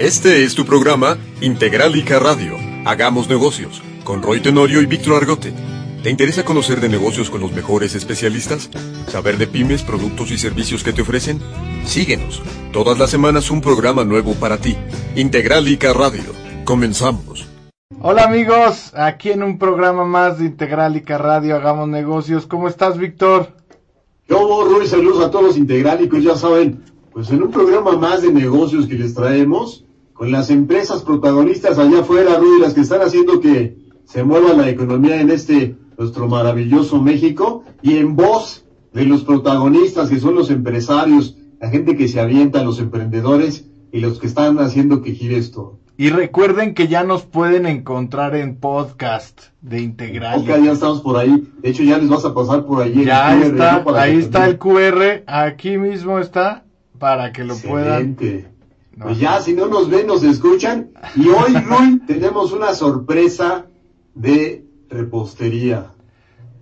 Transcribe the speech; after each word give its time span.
Este 0.00 0.44
es 0.44 0.54
tu 0.54 0.64
programa 0.64 1.18
Integralica 1.42 2.18
Radio. 2.18 2.56
Hagamos 2.86 3.28
negocios 3.28 3.82
con 4.02 4.22
Roy 4.22 4.40
Tenorio 4.40 4.80
y 4.80 4.86
Víctor 4.86 5.16
Argote. 5.16 5.52
¿Te 6.02 6.08
interesa 6.08 6.42
conocer 6.42 6.80
de 6.80 6.88
negocios 6.88 7.28
con 7.28 7.42
los 7.42 7.52
mejores 7.52 7.94
especialistas? 7.94 8.70
¿Saber 9.08 9.36
de 9.36 9.46
pymes, 9.46 9.82
productos 9.82 10.30
y 10.30 10.38
servicios 10.38 10.82
que 10.82 10.94
te 10.94 11.02
ofrecen? 11.02 11.38
Síguenos. 11.84 12.42
Todas 12.72 12.98
las 12.98 13.10
semanas 13.10 13.50
un 13.50 13.60
programa 13.60 14.02
nuevo 14.02 14.32
para 14.32 14.56
ti. 14.56 14.74
Integralica 15.16 15.92
Radio. 15.92 16.32
Comenzamos. 16.64 17.46
Hola 18.00 18.24
amigos, 18.24 18.94
aquí 18.94 19.32
en 19.32 19.42
un 19.42 19.58
programa 19.58 20.06
más 20.06 20.38
de 20.38 20.46
Integralica 20.46 21.18
Radio 21.18 21.56
Hagamos 21.56 21.90
Negocios. 21.90 22.46
¿Cómo 22.46 22.68
estás, 22.68 22.96
Víctor? 22.96 23.48
Yo, 24.26 24.64
Roy, 24.64 24.86
saludos 24.86 25.22
a 25.22 25.30
todos 25.30 25.44
los 25.44 25.56
Integrálicos, 25.58 26.22
ya 26.22 26.36
saben, 26.36 26.84
pues 27.12 27.28
en 27.28 27.42
un 27.42 27.50
programa 27.50 27.98
más 27.98 28.22
de 28.22 28.32
negocios 28.32 28.86
que 28.86 28.94
les 28.94 29.12
traemos, 29.12 29.84
con 30.20 30.30
las 30.30 30.50
empresas 30.50 31.02
protagonistas 31.02 31.78
allá 31.78 32.00
afuera, 32.00 32.36
Rudy, 32.36 32.60
las 32.60 32.74
que 32.74 32.82
están 32.82 33.00
haciendo 33.00 33.40
que 33.40 33.78
se 34.04 34.22
mueva 34.22 34.52
la 34.52 34.68
economía 34.68 35.18
en 35.18 35.30
este 35.30 35.76
nuestro 35.96 36.28
maravilloso 36.28 37.00
México 37.00 37.64
y 37.80 37.96
en 37.96 38.16
voz 38.16 38.66
de 38.92 39.06
los 39.06 39.24
protagonistas 39.24 40.10
que 40.10 40.20
son 40.20 40.34
los 40.34 40.50
empresarios, 40.50 41.38
la 41.58 41.70
gente 41.70 41.96
que 41.96 42.06
se 42.06 42.20
avienta, 42.20 42.62
los 42.62 42.80
emprendedores 42.80 43.64
y 43.92 44.00
los 44.00 44.18
que 44.18 44.26
están 44.26 44.58
haciendo 44.58 45.00
que 45.00 45.12
gire 45.12 45.38
esto. 45.38 45.78
Y 45.96 46.10
recuerden 46.10 46.74
que 46.74 46.86
ya 46.86 47.02
nos 47.02 47.22
pueden 47.22 47.64
encontrar 47.64 48.36
en 48.36 48.56
podcast 48.56 49.44
de 49.62 49.80
Integral. 49.80 50.40
Ok, 50.40 50.48
ya 50.48 50.72
estamos 50.72 51.00
por 51.00 51.16
ahí. 51.16 51.48
De 51.62 51.70
hecho, 51.70 51.82
ya 51.82 51.96
les 51.96 52.10
vas 52.10 52.26
a 52.26 52.34
pasar 52.34 52.66
por 52.66 52.82
allí. 52.82 53.06
Ya 53.06 53.40
está, 53.40 53.82
ahí 53.96 54.18
está 54.18 54.46
el 54.46 54.58
QR, 54.58 55.22
aquí 55.26 55.78
mismo 55.78 56.18
está, 56.18 56.64
para 56.98 57.32
que 57.32 57.42
lo 57.42 57.56
puedan 57.56 58.16
pues 58.98 59.18
ya, 59.18 59.40
si 59.40 59.54
no 59.54 59.66
nos 59.66 59.88
ven, 59.88 60.06
nos 60.06 60.22
escuchan. 60.22 60.90
Y 61.16 61.28
hoy, 61.28 61.54
Rui, 61.66 62.00
tenemos 62.06 62.52
una 62.52 62.74
sorpresa 62.74 63.66
de 64.14 64.66
repostería. 64.88 65.92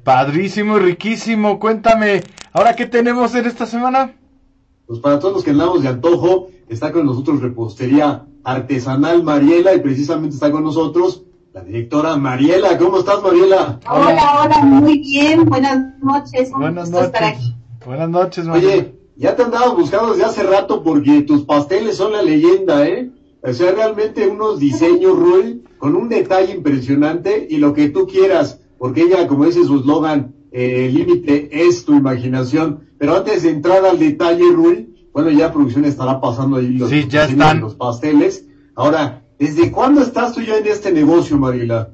Padrísimo 0.04 0.78
y 0.78 0.80
riquísimo. 0.80 1.58
Cuéntame, 1.58 2.22
¿ahora 2.52 2.74
qué 2.76 2.86
tenemos 2.86 3.34
en 3.34 3.46
esta 3.46 3.66
semana? 3.66 4.12
Pues 4.86 5.00
para 5.00 5.18
todos 5.18 5.34
los 5.34 5.44
que 5.44 5.50
andamos 5.50 5.82
de 5.82 5.88
antojo, 5.88 6.48
está 6.68 6.92
con 6.92 7.06
nosotros 7.06 7.40
repostería 7.40 8.24
artesanal 8.44 9.22
Mariela 9.22 9.74
y 9.74 9.80
precisamente 9.80 10.34
está 10.34 10.50
con 10.50 10.64
nosotros 10.64 11.24
la 11.52 11.62
directora 11.62 12.16
Mariela. 12.16 12.78
¿Cómo 12.78 12.98
estás, 12.98 13.22
Mariela? 13.22 13.80
Hola, 13.90 14.42
hola, 14.42 14.58
muy 14.60 14.98
bien. 15.00 15.44
Buenas 15.46 15.78
noches. 16.02 16.50
Buenas 16.52 16.90
noches. 16.90 17.06
Estar 17.06 17.24
aquí. 17.24 17.54
Buenas 17.84 18.08
noches, 18.08 18.46
Mariela. 18.46 18.72
Oye, 18.72 18.97
ya 19.18 19.34
te 19.34 19.42
andaba 19.42 19.74
buscando 19.74 20.12
desde 20.12 20.24
hace 20.24 20.42
rato 20.44 20.82
porque 20.84 21.22
tus 21.22 21.44
pasteles 21.44 21.96
son 21.96 22.12
la 22.12 22.22
leyenda, 22.22 22.86
¿eh? 22.86 23.10
O 23.42 23.52
sea, 23.52 23.72
realmente 23.72 24.28
unos 24.28 24.60
diseños, 24.60 25.18
Rui, 25.18 25.64
con 25.78 25.96
un 25.96 26.08
detalle 26.08 26.54
impresionante 26.54 27.46
y 27.50 27.56
lo 27.56 27.74
que 27.74 27.88
tú 27.88 28.06
quieras, 28.06 28.60
porque 28.78 29.02
ella, 29.02 29.26
como 29.26 29.44
dice 29.44 29.64
su 29.64 29.80
eslogan, 29.80 30.34
eh, 30.52 30.86
el 30.86 30.94
límite 30.94 31.48
es 31.66 31.84
tu 31.84 31.94
imaginación. 31.94 32.88
Pero 32.96 33.16
antes 33.16 33.42
de 33.42 33.50
entrar 33.50 33.84
al 33.84 33.98
detalle, 33.98 34.44
Rui, 34.52 35.08
bueno, 35.12 35.30
ya 35.30 35.52
producción 35.52 35.84
estará 35.84 36.20
pasando 36.20 36.56
ahí 36.56 36.68
los, 36.78 36.88
sí, 36.88 37.06
ya 37.08 37.24
están. 37.24 37.60
los 37.60 37.74
pasteles. 37.74 38.46
Ahora, 38.76 39.24
¿desde 39.38 39.72
cuándo 39.72 40.00
estás 40.00 40.32
tú 40.32 40.42
ya 40.42 40.58
en 40.58 40.66
este 40.66 40.92
negocio, 40.92 41.36
Marila? 41.38 41.90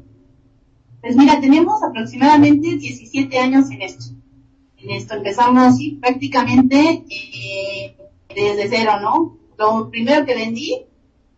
Pues 1.00 1.16
mira, 1.16 1.40
tenemos 1.40 1.82
aproximadamente 1.82 2.76
17 2.76 3.38
años 3.38 3.70
en 3.70 3.82
esto 3.82 4.13
en 4.84 4.90
esto 4.90 5.14
empezamos 5.14 5.74
prácticamente 6.00 7.04
eh, 7.08 7.96
desde 8.34 8.68
cero, 8.68 8.92
¿no? 9.00 9.38
Lo 9.58 9.90
primero 9.90 10.26
que 10.26 10.34
vendí 10.34 10.84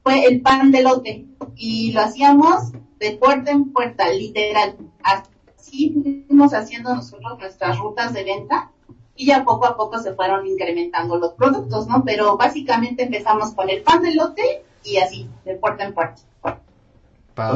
fue 0.03 0.25
el 0.25 0.41
pan 0.41 0.71
de 0.73 0.83
lote 0.83 1.27
y 1.55 1.93
lo 1.93 2.01
hacíamos 2.01 2.73
de 2.99 3.13
puerta 3.13 3.51
en 3.51 3.73
puerta, 3.73 4.09
literal. 4.13 4.77
Así 5.03 5.95
fuimos 6.27 6.55
haciendo 6.55 6.95
nosotros 6.95 7.39
nuestras 7.39 7.79
rutas 7.79 8.13
de 8.13 8.25
venta 8.25 8.73
y 9.15 9.27
ya 9.27 9.45
poco 9.45 9.67
a 9.67 9.77
poco 9.77 9.99
se 9.99 10.15
fueron 10.15 10.47
incrementando 10.47 11.19
los 11.19 11.33
productos, 11.35 11.87
¿no? 11.87 12.03
Pero 12.05 12.37
básicamente 12.37 13.05
empezamos 13.05 13.53
con 13.53 13.71
el 13.71 13.83
pan 13.83 14.03
de 14.03 14.15
lote 14.15 14.65
y 14.85 14.99
así, 14.99 15.29
de 15.45 15.55
puerta 15.55 15.85
en 15.85 15.95
puerta. 15.95 16.23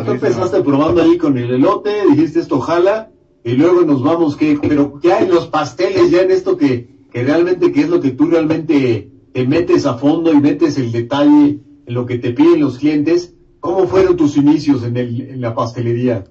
Tú 0.04 0.10
empezaste 0.10 0.60
probando 0.62 1.02
ahí 1.02 1.16
con 1.16 1.38
el 1.38 1.50
elote, 1.54 2.04
dijiste 2.10 2.40
esto 2.40 2.60
jala, 2.60 3.10
y 3.42 3.52
luego 3.52 3.82
nos 3.82 4.02
vamos, 4.02 4.36
que 4.36 4.58
pero 4.60 5.00
ya 5.02 5.20
en 5.20 5.30
los 5.30 5.46
pasteles, 5.46 6.10
ya 6.10 6.22
en 6.22 6.30
esto 6.30 6.56
que, 6.56 7.06
que 7.10 7.22
realmente, 7.22 7.72
que 7.72 7.80
es 7.80 7.88
lo 7.88 8.00
que 8.00 8.10
tú 8.10 8.26
realmente 8.26 9.10
te 9.32 9.46
metes 9.46 9.86
a 9.86 9.94
fondo 9.94 10.32
y 10.32 10.40
metes 10.40 10.76
el 10.78 10.92
detalle 10.92 11.60
en 11.86 11.94
lo 11.94 12.06
que 12.06 12.18
te 12.18 12.32
piden 12.32 12.60
los 12.60 12.78
clientes, 12.78 13.34
¿cómo 13.60 13.86
fueron 13.86 14.16
tus 14.16 14.36
inicios 14.36 14.84
en, 14.84 14.96
el, 14.96 15.20
en 15.22 15.40
la 15.40 15.54
pastelería? 15.54 16.24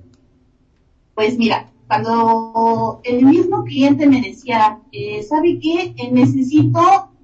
Pues 1.15 1.37
mira, 1.37 1.71
cuando 1.87 3.01
el 3.03 3.25
mismo 3.25 3.63
cliente 3.63 4.07
me 4.07 4.21
decía, 4.21 4.79
eh, 4.91 5.23
¿sabe 5.23 5.59
qué? 5.59 5.95
Eh, 5.97 6.11
necesito 6.11 6.79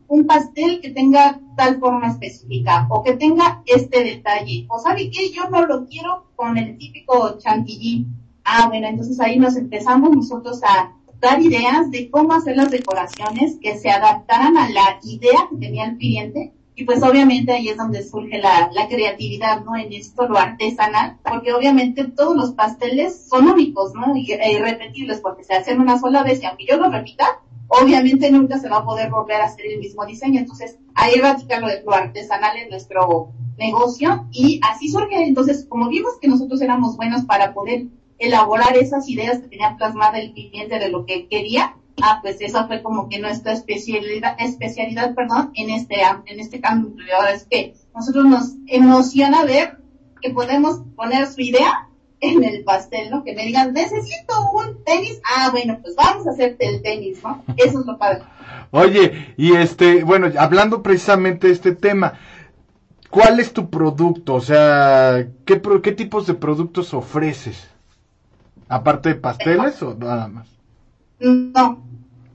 un 0.07 0.25
pastel 0.25 0.81
que 0.81 0.89
tenga 0.89 1.39
tal 1.55 1.79
forma 1.79 2.07
específica 2.07 2.87
o 2.89 3.03
que 3.03 3.15
tenga 3.15 3.61
este 3.65 4.03
detalle. 4.03 4.65
O 4.69 4.79
¿sabe 4.79 5.09
qué? 5.09 5.31
Yo 5.31 5.49
no 5.49 5.65
lo 5.65 5.85
quiero 5.85 6.25
con 6.35 6.57
el 6.57 6.77
típico 6.77 7.37
chantilly 7.37 8.07
Ah, 8.45 8.67
bueno, 8.67 8.87
entonces 8.87 9.19
ahí 9.19 9.39
nos 9.39 9.57
empezamos 9.57 10.11
nosotros 10.11 10.61
a 10.63 10.93
dar 11.19 11.41
ideas 11.41 11.89
de 11.89 12.11
cómo 12.11 12.33
hacer 12.33 12.55
las 12.55 12.69
decoraciones 12.69 13.57
que 13.59 13.77
se 13.79 13.89
adaptaran 13.89 14.55
a 14.55 14.69
la 14.69 14.99
idea 15.03 15.47
que 15.49 15.57
tenía 15.57 15.85
el 15.85 15.97
cliente. 15.97 16.53
Y 16.75 16.83
pues 16.83 17.01
obviamente 17.01 17.53
ahí 17.53 17.69
es 17.69 17.77
donde 17.77 18.03
surge 18.03 18.37
la, 18.37 18.69
la 18.73 18.87
creatividad, 18.87 19.63
¿no? 19.63 19.75
En 19.75 19.91
esto, 19.93 20.27
lo 20.27 20.37
artesanal, 20.37 21.17
porque 21.23 21.53
obviamente 21.53 22.03
todos 22.03 22.35
los 22.35 22.51
pasteles 22.51 23.27
son 23.29 23.47
únicos, 23.47 23.93
¿no? 23.95 24.15
Y, 24.15 24.31
e 24.31 24.51
irrepetibles, 24.51 25.21
porque 25.21 25.43
se 25.43 25.55
hacen 25.55 25.79
una 25.79 25.97
sola 25.97 26.21
vez 26.21 26.43
y 26.43 26.45
aunque 26.45 26.65
yo 26.65 26.77
lo 26.77 26.91
repita, 26.91 27.25
obviamente 27.69 28.29
nunca 28.29 28.59
se 28.59 28.69
va 28.69 28.79
a 28.79 28.85
poder 28.85 29.09
volver 29.09 29.41
a 29.41 29.45
hacer 29.45 29.65
el 29.67 29.79
mismo 29.79 30.05
diseño. 30.05 30.39
Entonces, 30.39 30.77
ahí 30.93 31.15
radica 31.15 31.59
lo, 31.59 31.67
lo 31.83 31.93
artesanal 31.93 32.57
en 32.57 32.69
nuestro 32.69 33.31
negocio 33.57 34.27
y 34.31 34.59
así 34.69 34.89
surge. 34.89 35.23
Entonces, 35.23 35.65
como 35.67 35.87
vimos 35.87 36.19
que 36.21 36.27
nosotros 36.27 36.61
éramos 36.61 36.97
buenos 36.97 37.23
para 37.23 37.53
poder 37.53 37.85
elaborar 38.17 38.77
esas 38.77 39.09
ideas 39.09 39.39
que 39.39 39.47
tenía 39.47 39.75
plasmada 39.77 40.19
el 40.19 40.33
cliente 40.33 40.79
de 40.79 40.89
lo 40.89 41.05
que 41.05 41.27
quería, 41.27 41.75
ah, 42.01 42.19
pues 42.21 42.37
esa 42.39 42.67
fue 42.67 42.81
como 42.81 43.09
que 43.09 43.19
nuestra 43.19 43.53
especialidad, 43.53 44.35
especialidad, 44.39 45.15
perdón, 45.15 45.51
en 45.55 45.69
este, 45.69 45.95
en 46.25 46.39
este 46.39 46.61
cambio. 46.61 46.95
Ahora 47.17 47.33
es 47.33 47.45
que 47.45 47.75
nosotros 47.93 48.25
nos 48.25 48.53
emociona 48.67 49.43
ver 49.43 49.77
que 50.21 50.31
podemos 50.31 50.81
poner 50.95 51.27
su 51.27 51.41
idea 51.41 51.89
en 52.21 52.43
el 52.43 52.63
pastel, 52.63 53.09
¿no? 53.11 53.23
Que 53.23 53.35
me 53.35 53.45
digan, 53.45 53.73
necesito 53.73 54.33
un 54.53 54.83
tenis, 54.83 55.19
ah, 55.35 55.49
bueno, 55.51 55.79
pues 55.81 55.95
vamos 55.95 56.25
a 56.27 56.31
hacerte 56.31 56.67
el 56.67 56.81
tenis, 56.81 57.21
¿no? 57.23 57.43
Eso 57.57 57.79
es 57.79 57.85
lo 57.85 57.97
padre. 57.97 58.23
Oye, 58.71 59.33
y 59.37 59.53
este, 59.53 60.03
bueno, 60.03 60.27
hablando 60.37 60.81
precisamente 60.81 61.47
de 61.47 61.53
este 61.53 61.75
tema, 61.75 62.13
¿cuál 63.09 63.39
es 63.39 63.53
tu 63.53 63.69
producto? 63.69 64.35
O 64.35 64.41
sea, 64.41 65.27
¿qué, 65.45 65.61
qué 65.83 65.91
tipos 65.91 66.25
de 66.27 66.33
productos 66.33 66.93
ofreces? 66.93 67.74
¿Aparte 68.67 69.09
de 69.09 69.15
pasteles 69.15 69.81
o 69.83 69.93
nada 69.95 70.27
más? 70.27 70.47
No, 71.19 71.83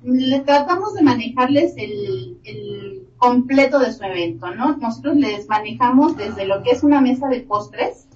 le 0.02 0.40
tratamos 0.40 0.94
de 0.94 1.02
manejarles 1.02 1.74
el, 1.76 3.06
completo 3.18 3.78
de 3.78 3.92
su 3.92 4.02
evento, 4.02 4.50
¿no? 4.54 4.78
Nosotros 4.78 5.14
les 5.16 5.46
manejamos 5.46 6.16
desde 6.16 6.46
lo 6.46 6.62
que 6.62 6.70
es 6.70 6.82
una 6.82 7.02
mesa 7.02 7.28
de 7.28 7.40
postres, 7.40 8.08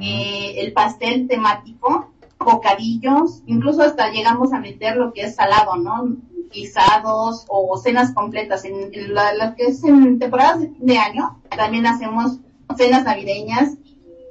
eh, 0.00 0.54
el 0.58 0.72
pastel 0.72 1.26
temático, 1.26 2.12
bocadillos, 2.38 3.42
incluso 3.46 3.82
hasta 3.82 4.12
llegamos 4.12 4.52
a 4.52 4.60
meter 4.60 4.96
lo 4.96 5.12
que 5.12 5.22
es 5.22 5.34
salado, 5.34 5.74
¿no? 5.76 6.18
Guisados 6.52 7.46
o 7.48 7.76
cenas 7.78 8.12
completas. 8.14 8.64
En, 8.64 8.92
lo 9.12 9.54
que 9.56 9.64
es 9.64 9.82
en 9.82 10.20
temporadas 10.20 10.60
de 10.60 10.68
fin 10.68 10.86
de 10.86 10.98
año, 10.98 11.40
también 11.56 11.86
hacemos 11.86 12.38
cenas 12.76 13.02
navideñas 13.02 13.76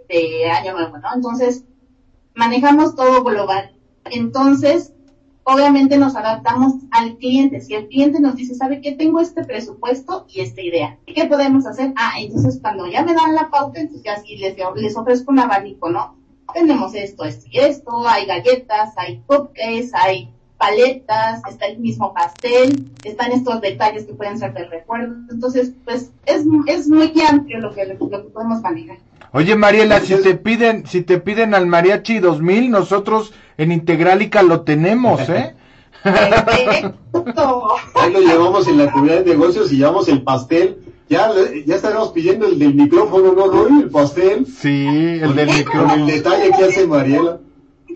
de 0.07 0.49
año 0.49 0.71
nuevo, 0.71 0.99
¿no? 0.99 1.09
Entonces, 1.13 1.65
manejamos 2.35 2.95
todo 2.95 3.23
global. 3.23 3.75
Entonces, 4.05 4.93
obviamente 5.43 5.97
nos 5.97 6.15
adaptamos 6.15 6.73
al 6.91 7.17
cliente. 7.17 7.61
Si 7.61 7.73
el 7.73 7.87
cliente 7.87 8.19
nos 8.19 8.35
dice, 8.35 8.55
¿sabe 8.55 8.81
qué? 8.81 8.93
Tengo 8.93 9.19
este 9.19 9.43
presupuesto 9.43 10.25
y 10.29 10.41
esta 10.41 10.61
idea. 10.61 10.97
¿Qué 11.05 11.25
podemos 11.25 11.65
hacer? 11.65 11.93
Ah, 11.95 12.13
entonces 12.19 12.59
cuando 12.61 12.87
ya 12.87 13.03
me 13.03 13.13
dan 13.13 13.35
la 13.35 13.49
pauta, 13.49 13.79
entonces 13.79 14.03
ya 14.03 14.21
sí 14.21 14.37
les, 14.37 14.55
les 14.75 14.97
ofrezco 14.97 15.31
un 15.31 15.39
abanico, 15.39 15.89
¿no? 15.89 16.17
Tenemos 16.53 16.93
esto, 16.93 17.23
esto 17.23 17.45
y 17.49 17.59
esto, 17.59 18.07
hay 18.07 18.25
galletas, 18.25 18.93
hay 18.97 19.23
cupcakes, 19.25 19.91
hay 19.93 20.31
paletas, 20.67 21.41
está 21.49 21.65
el 21.67 21.79
mismo 21.79 22.13
pastel, 22.13 22.89
están 23.03 23.31
estos 23.31 23.59
detalles 23.61 24.05
que 24.05 24.13
pueden 24.13 24.37
ser 24.37 24.53
de 24.53 24.65
recuerdo. 24.65 25.15
Entonces, 25.29 25.71
pues 25.83 26.11
es, 26.25 26.43
es 26.67 26.87
muy 26.87 27.13
amplio 27.27 27.59
lo 27.59 27.73
que, 27.73 27.85
lo 27.85 27.97
que 28.09 28.17
podemos 28.29 28.61
manejar. 28.61 28.97
Oye, 29.31 29.55
Mariela, 29.55 29.99
si 29.99 30.15
te 30.21 30.35
piden, 30.35 30.85
si 30.85 31.01
te 31.01 31.17
piden 31.19 31.53
al 31.55 31.65
mariachi 31.67 32.19
2000, 32.19 32.69
nosotros 32.71 33.33
en 33.57 33.71
Integralica 33.71 34.43
lo 34.43 34.61
tenemos, 34.61 35.21
¿eh? 35.29 35.55
Ahí 37.95 38.11
lo 38.11 38.19
llevamos 38.19 38.67
en 38.67 38.77
la 38.77 38.91
comunidad 38.91 39.23
de 39.23 39.31
negocios 39.31 39.71
y 39.71 39.77
llevamos 39.77 40.07
el 40.09 40.21
pastel 40.23 40.79
ya, 41.09 41.31
le- 41.31 41.63
ya 41.65 41.75
estaremos 41.75 42.09
pidiendo 42.11 42.47
el 42.47 42.57
del 42.57 42.73
micrófono, 42.73 43.33
¿no, 43.33 43.47
Roy? 43.47 43.81
El 43.83 43.89
pastel. 43.89 44.47
Sí, 44.47 44.87
el 45.21 45.35
del 45.35 45.47
Con 45.47 45.57
micrófono. 45.57 45.93
el 45.95 46.05
detalle 46.07 46.51
que 46.57 46.63
hace 46.63 46.87
Mariela. 46.87 47.39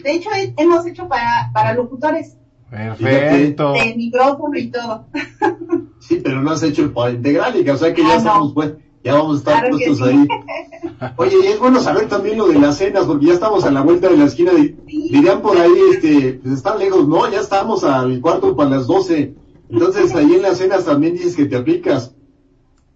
De 0.03 0.11
hecho, 0.11 0.29
he- 0.35 0.53
hemos 0.57 0.85
hecho 0.85 1.07
para, 1.07 1.49
para 1.53 1.73
locutores, 1.73 2.35
Perfecto. 2.69 3.73
de 3.73 3.95
micrófono 3.95 4.57
y 4.57 4.69
todo. 4.71 5.05
Sí, 5.99 6.21
pero 6.23 6.41
no 6.41 6.51
has 6.51 6.63
hecho 6.63 6.83
el 6.83 6.91
para 6.93 7.11
Integralica, 7.11 7.73
o 7.73 7.77
sea 7.77 7.93
que 7.93 8.01
ya 8.01 8.07
Ah, 8.07 8.11
no. 8.13 8.17
estamos, 8.19 8.53
pues, 8.53 8.73
ya 9.03 9.15
vamos 9.15 9.35
a 9.35 9.39
estar 9.39 9.59
Claro 9.59 9.77
que 9.77 9.85
puestos 9.87 10.07
sí. 10.07 10.15
ahí. 10.15 11.09
Oye, 11.17 11.35
y 11.43 11.47
es 11.47 11.59
bueno 11.59 11.81
saber 11.81 12.07
también 12.07 12.37
lo 12.37 12.47
de 12.47 12.59
las 12.59 12.77
cenas, 12.77 13.03
porque 13.05 13.25
ya 13.25 13.33
estamos 13.33 13.65
a 13.65 13.71
la 13.71 13.81
vuelta 13.81 14.07
de 14.07 14.15
la 14.15 14.23
esquina. 14.25 14.51
Sí. 14.55 15.09
Dirían 15.11 15.41
por 15.41 15.57
ahí, 15.57 15.71
este, 15.91 16.33
pues 16.41 16.53
están 16.53 16.79
lejos, 16.79 17.05
no, 17.09 17.29
ya 17.29 17.41
estamos 17.41 17.83
al 17.83 18.21
cuarto 18.21 18.55
para 18.55 18.69
las 18.69 18.87
doce. 18.87 19.35
Entonces, 19.69 20.15
ahí 20.15 20.33
en 20.35 20.41
las 20.43 20.59
cenas 20.59 20.85
también 20.85 21.13
dices 21.13 21.35
que 21.35 21.45
te 21.45 21.57
aplicas. 21.57 22.15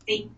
Sí. 0.07 0.29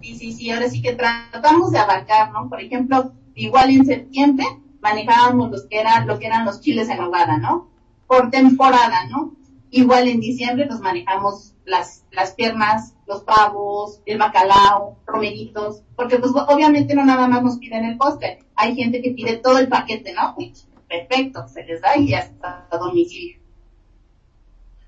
Sí, 0.00 0.14
sí, 0.16 0.32
sí, 0.32 0.50
ahora 0.50 0.70
sí 0.70 0.80
que 0.80 0.94
tratamos 0.94 1.70
de 1.72 1.78
abarcar, 1.80 2.32
¿no? 2.32 2.48
Por 2.48 2.62
ejemplo, 2.62 3.12
igual 3.34 3.68
en 3.70 3.84
septiembre 3.84 4.46
manejábamos 4.80 5.50
los 5.50 5.66
que 5.66 5.78
eran, 5.80 6.06
lo 6.06 6.18
que 6.18 6.26
eran 6.26 6.46
los 6.46 6.60
chiles 6.62 6.88
en 6.88 6.96
nogada, 6.98 7.36
¿no? 7.36 7.68
Por 8.10 8.28
temporada, 8.28 9.06
¿no? 9.08 9.36
Igual 9.70 10.08
en 10.08 10.18
diciembre 10.18 10.66
nos 10.66 10.80
manejamos 10.80 11.54
las, 11.64 12.04
las 12.10 12.32
piernas, 12.32 12.96
los 13.06 13.22
pavos, 13.22 14.00
el 14.04 14.18
bacalao, 14.18 14.98
romeritos, 15.06 15.84
porque 15.94 16.18
pues 16.18 16.32
obviamente 16.48 16.96
no 16.96 17.04
nada 17.04 17.28
más 17.28 17.44
nos 17.44 17.58
piden 17.58 17.84
el 17.84 17.96
postre, 17.96 18.40
hay 18.56 18.74
gente 18.74 19.00
que 19.00 19.12
pide 19.12 19.36
todo 19.36 19.58
el 19.58 19.68
paquete, 19.68 20.12
¿no? 20.12 20.34
Perfecto, 20.88 21.46
se 21.46 21.64
les 21.64 21.80
da 21.82 21.96
y 21.96 22.12
hasta 22.12 22.66
a 22.68 22.78
domicilio. 22.78 23.38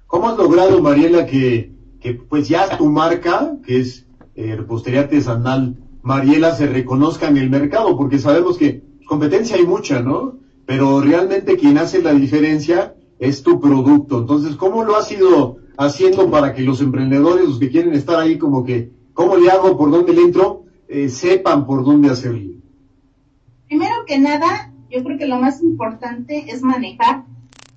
¿Cómo 0.08 0.28
has 0.28 0.36
logrado, 0.36 0.82
Mariela, 0.82 1.24
que, 1.24 1.70
que 2.00 2.14
pues 2.14 2.48
ya 2.48 2.76
tu 2.76 2.86
marca, 2.86 3.52
que 3.64 3.78
es 3.78 4.08
eh, 4.34 4.56
Repostería 4.56 5.02
Artesanal 5.02 5.76
Mariela, 6.02 6.56
se 6.56 6.66
reconozca 6.66 7.28
en 7.28 7.36
el 7.36 7.50
mercado? 7.50 7.96
Porque 7.96 8.18
sabemos 8.18 8.58
que 8.58 8.82
competencia 9.06 9.54
hay 9.54 9.64
mucha, 9.64 10.00
¿no? 10.00 10.40
Pero 10.66 11.00
realmente 11.00 11.56
quien 11.56 11.78
hace 11.78 12.02
la 12.02 12.12
diferencia 12.12 12.96
es 13.22 13.42
tu 13.44 13.60
producto. 13.60 14.18
Entonces, 14.18 14.56
¿cómo 14.56 14.82
lo 14.82 14.96
has 14.96 15.10
ido 15.12 15.58
haciendo 15.78 16.28
para 16.28 16.52
que 16.52 16.62
los 16.62 16.80
emprendedores, 16.80 17.46
los 17.46 17.58
que 17.60 17.70
quieren 17.70 17.94
estar 17.94 18.18
ahí 18.18 18.36
como 18.36 18.64
que, 18.64 18.90
¿cómo 19.14 19.36
le 19.36 19.48
hago, 19.48 19.78
por 19.78 19.92
dónde 19.92 20.12
le 20.12 20.22
entro? 20.22 20.64
Eh, 20.88 21.08
sepan 21.08 21.64
por 21.64 21.84
dónde 21.84 22.10
hacerlo. 22.10 22.60
Primero 23.68 23.94
que 24.06 24.18
nada, 24.18 24.72
yo 24.90 25.04
creo 25.04 25.18
que 25.18 25.28
lo 25.28 25.38
más 25.38 25.62
importante 25.62 26.46
es 26.48 26.62
manejar 26.62 27.24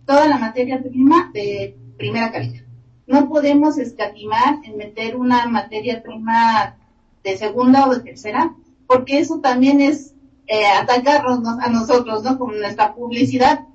toda 0.05 0.27
la 0.27 0.39
materia 0.39 0.81
prima 0.81 1.29
de 1.31 1.77
primera 1.95 2.31
calidad. 2.31 2.63
No 3.05 3.29
podemos 3.29 3.77
escatimar 3.77 4.61
en 4.63 4.77
meter 4.77 5.15
una 5.15 5.45
materia 5.45 6.01
prima 6.01 6.75
de 7.23 7.37
segunda 7.37 7.87
o 7.87 7.93
de 7.93 8.01
tercera, 8.01 8.55
porque 8.87 9.19
eso 9.19 9.41
también 9.41 9.79
es 9.79 10.15
eh, 10.47 10.65
atacarnos 10.65 11.39
¿no? 11.41 11.57
a 11.61 11.69
nosotros, 11.69 12.23
¿no? 12.23 12.39
Con 12.39 12.59
nuestra 12.59 12.95
publicidad. 12.95 13.67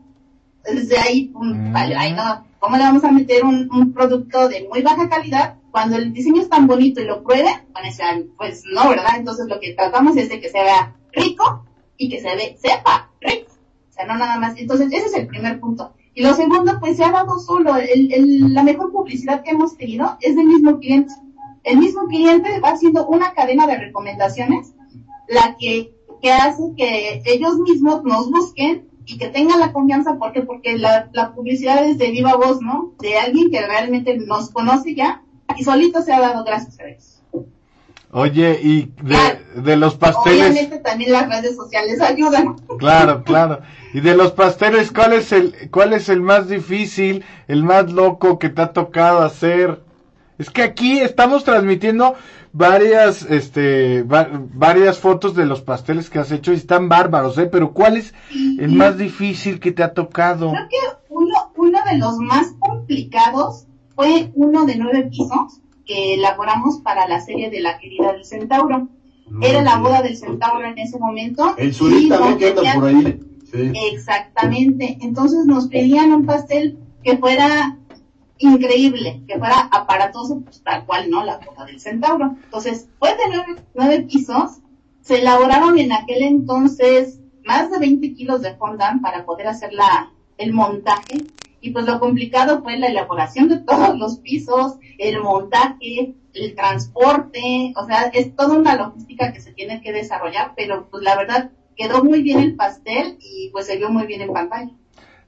Desde 0.65 0.99
ahí, 0.99 1.31
Mm. 1.35 1.73
vale, 1.73 1.95
ay, 1.97 2.13
no, 2.13 2.45
¿cómo 2.59 2.77
le 2.77 2.83
vamos 2.85 3.05
a 3.05 3.11
meter 3.13 3.45
un, 3.45 3.69
un 3.73 3.93
producto 3.93 4.49
de 4.49 4.67
muy 4.69 4.83
baja 4.83 5.09
calidad 5.09 5.57
cuando 5.71 5.97
el 5.97 6.13
diseño 6.13 6.43
es 6.43 6.49
tan 6.49 6.67
bonito 6.67 7.01
y 7.01 7.05
lo 7.07 7.23
decir, 7.89 8.05
"Ay, 8.05 8.27
pues 8.37 8.63
no, 8.73 8.89
¿verdad? 8.91 9.17
Entonces 9.17 9.47
lo 9.49 9.59
que 9.61 9.75
tratamos 9.75 10.17
es 10.17 10.29
de 10.29 10.41
que 10.41 10.49
se 10.51 10.59
vea 10.63 10.95
rico 11.13 11.65
y 11.97 12.09
que 12.09 12.21
se 12.21 12.35
ve, 12.37 12.57
sepa 12.61 13.11
rico. 13.21 13.51
O 13.89 13.93
sea, 13.93 14.07
no 14.07 14.17
nada 14.17 14.39
más. 14.39 14.55
Entonces, 14.59 14.89
ese 14.93 15.07
es 15.07 15.15
el 15.15 15.27
primer 15.27 15.61
punto. 15.61 15.93
Y 16.15 16.23
lo 16.23 16.35
segundo, 16.35 16.79
pues 16.81 16.97
se 16.97 17.05
ha 17.05 17.11
dado 17.13 17.39
solo. 17.39 17.77
El, 17.77 18.13
el- 18.13 18.53
la 18.55 18.63
mejor 18.63 18.91
publicidad 18.93 19.43
que 19.43 19.51
hemos 19.53 19.77
tenido 19.77 20.17
es 20.21 20.35
del 20.37 20.47
mismo 20.47 20.79
cliente. 20.79 21.13
El 21.63 21.79
mismo 21.79 22.07
cliente 22.07 22.59
va 22.61 22.71
haciendo 22.71 23.07
una 23.07 23.33
cadena 23.33 23.67
de 23.67 23.77
recomendaciones, 23.79 24.73
la 25.29 25.57
que, 25.59 25.95
que 26.21 26.33
hace 26.33 26.63
que 26.77 27.23
ellos 27.27 27.59
mismos 27.59 28.03
nos 28.05 28.31
busquen 28.31 28.89
y 29.07 29.19
que 29.19 29.29
tengan 29.29 29.61
la 29.61 29.73
confianza, 29.73 30.17
porque 30.19 30.43
porque 30.43 30.79
la, 30.79 31.09
la 31.13 31.33
publicidad 31.33 31.85
es 31.85 31.99
de 31.99 32.11
viva 32.11 32.37
voz, 32.37 32.61
¿no? 32.61 32.93
De 33.01 33.19
alguien 33.19 33.51
que 33.51 33.61
realmente 33.67 34.17
nos 34.19 34.51
conoce 34.51 34.95
ya 34.95 35.23
y 35.57 35.65
solito 35.65 36.03
se 36.03 36.13
ha 36.13 36.21
dado 36.21 36.45
gracias 36.45 36.79
a 36.81 36.85
Dios. 36.85 37.17
Oye, 38.13 38.59
y 38.61 38.93
de, 39.03 39.63
de 39.63 39.77
los 39.77 39.95
pasteles, 39.95 40.51
Obviamente 40.51 40.79
también 40.79 41.13
las 41.13 41.29
redes 41.29 41.55
sociales 41.55 42.01
ayudan. 42.01 42.57
claro, 42.79 43.23
claro. 43.25 43.61
Y 43.95 44.01
de 44.01 44.17
los 44.17 44.33
pasteles, 44.33 44.91
¿cuál 44.91 45.13
es 45.13 45.31
el, 45.33 45.71
cuál 45.71 45.93
es 45.93 46.09
el 46.09 46.21
más 46.21 46.49
difícil, 46.49 47.25
el 47.47 47.63
más 47.63 47.93
loco 47.93 48.39
que 48.39 48.49
te 48.49 48.63
ha 48.63 48.73
tocado 48.73 49.23
hacer? 49.23 49.83
Es 50.41 50.49
que 50.51 50.63
aquí 50.63 50.99
estamos 50.99 51.45
transmitiendo 51.45 52.15
varias, 52.53 53.23
este, 53.23 54.03
va- 54.05 54.29
varias 54.33 54.99
fotos 54.99 55.35
de 55.37 55.45
los 55.45 55.61
pasteles 55.61 56.09
que 56.09 56.19
has 56.19 56.33
hecho 56.33 56.53
y 56.53 56.57
están 56.57 56.89
bárbaros, 56.89 57.37
¿eh? 57.37 57.47
Pero 57.47 57.73
¿cuál 57.75 57.99
es 57.99 58.15
el 58.59 58.73
más 58.73 58.97
difícil 58.97 59.61
que 59.61 59.71
te 59.71 59.83
ha 59.83 59.93
tocado? 59.93 60.51
Creo 60.51 60.69
que 60.71 60.77
uno, 61.11 61.35
uno 61.57 61.79
de 61.91 61.99
los 61.99 62.17
más 62.17 62.47
complicados 62.59 63.67
fue 63.95 64.31
uno 64.35 64.65
de 64.65 64.77
nueve 64.77 65.09
pisos 65.11 65.61
que 65.85 66.15
elaboramos 66.15 66.79
para 66.79 67.07
la 67.07 67.21
serie 67.21 67.51
de 67.51 67.61
la 67.61 67.79
querida 67.79 68.13
del 68.15 68.25
centauro. 68.25 68.89
Era 69.43 69.63
la 69.63 69.77
boda 69.77 70.01
del 70.03 70.17
centauro 70.17 70.65
en 70.65 70.79
ese 70.79 70.99
momento. 70.99 71.55
El 71.59 71.69
nos 71.69 72.37
que 72.39 72.49
anda 72.49 72.75
por 72.75 72.85
ahí. 72.89 73.21
Sí. 73.53 73.73
Exactamente. 73.93 74.97
Entonces 75.03 75.45
nos 75.45 75.67
pedían 75.69 76.13
un 76.13 76.25
pastel 76.25 76.79
que 77.05 77.19
fuera 77.19 77.77
increíble, 78.41 79.23
que 79.29 79.39
fuera 79.39 79.69
aparatoso, 79.71 80.41
pues 80.41 80.63
tal 80.63 80.85
cual, 80.87 81.11
¿no? 81.11 81.25
La 81.25 81.39
boda 81.39 81.67
del 81.67 81.81
centauro. 81.81 82.37
Entonces, 82.45 82.89
fue 82.99 83.11
de 83.11 83.23
nueve, 83.29 83.63
nueve 83.75 84.03
pisos. 84.03 84.59
Se 85.03 85.21
elaboraron 85.21 85.79
en 85.79 85.93
aquel 85.93 86.23
entonces 86.23 87.21
más 87.45 87.71
de 87.71 87.79
20 87.79 88.15
kilos 88.15 88.43
de 88.43 88.55
fondant 88.57 89.03
para 89.03 89.25
poder 89.25 89.49
hacer 89.49 89.73
la, 89.73 90.13
el 90.39 90.53
montaje. 90.53 91.25
Y 91.61 91.71
pues 91.71 91.85
lo 91.85 92.01
complicado 92.01 92.63
fue 92.63 92.79
la 92.79 92.87
elaboración 92.89 93.49
de 93.49 93.59
todos 93.67 93.99
los 93.99 94.19
pisos, 94.19 94.77
el 94.99 95.21
montaje, 95.21 96.15
el 96.33 96.55
transporte, 96.55 97.73
o 97.77 97.87
sea, 97.87 98.05
es 98.13 98.35
toda 98.35 98.57
una 98.57 98.77
logística 98.77 99.33
que 99.33 99.41
se 99.41 99.53
tiene 99.53 99.81
que 99.81 99.93
desarrollar, 99.93 100.53
pero 100.57 100.89
pues 100.91 101.03
la 101.03 101.17
verdad 101.17 101.51
quedó 101.77 102.05
muy 102.05 102.23
bien 102.23 102.41
el 102.41 102.57
pastel 102.57 103.19
y 103.21 103.51
pues 103.51 103.67
se 103.67 103.77
vio 103.77 103.91
muy 103.91 104.07
bien 104.07 104.23
en 104.23 104.33
pantalla. 104.33 104.71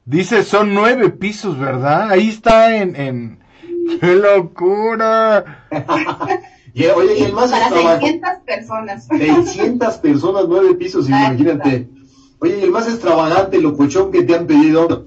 Dice, 0.04 0.42
son 0.44 0.74
nueve 0.74 1.10
pisos, 1.10 1.58
¿verdad? 1.58 2.10
Ahí 2.10 2.28
está 2.28 2.76
en, 2.76 2.96
en... 2.96 3.38
¡Qué 4.00 4.14
locura! 4.14 5.66
Y, 6.74 6.86
oye, 6.86 7.18
y 7.18 7.24
el 7.24 7.34
más 7.34 7.50
Para 7.50 7.66
extravagante. 7.66 8.06
600 8.06 8.30
personas. 8.46 9.06
600 9.06 9.94
personas, 9.98 10.44
nueve 10.48 10.74
pisos, 10.74 11.06
imagínate. 11.06 11.90
Oye, 12.38 12.60
y 12.60 12.62
el 12.62 12.70
más 12.70 12.88
extravagante, 12.88 13.60
locochón 13.60 14.10
que 14.10 14.22
te 14.22 14.34
han 14.34 14.46
pedido. 14.46 15.06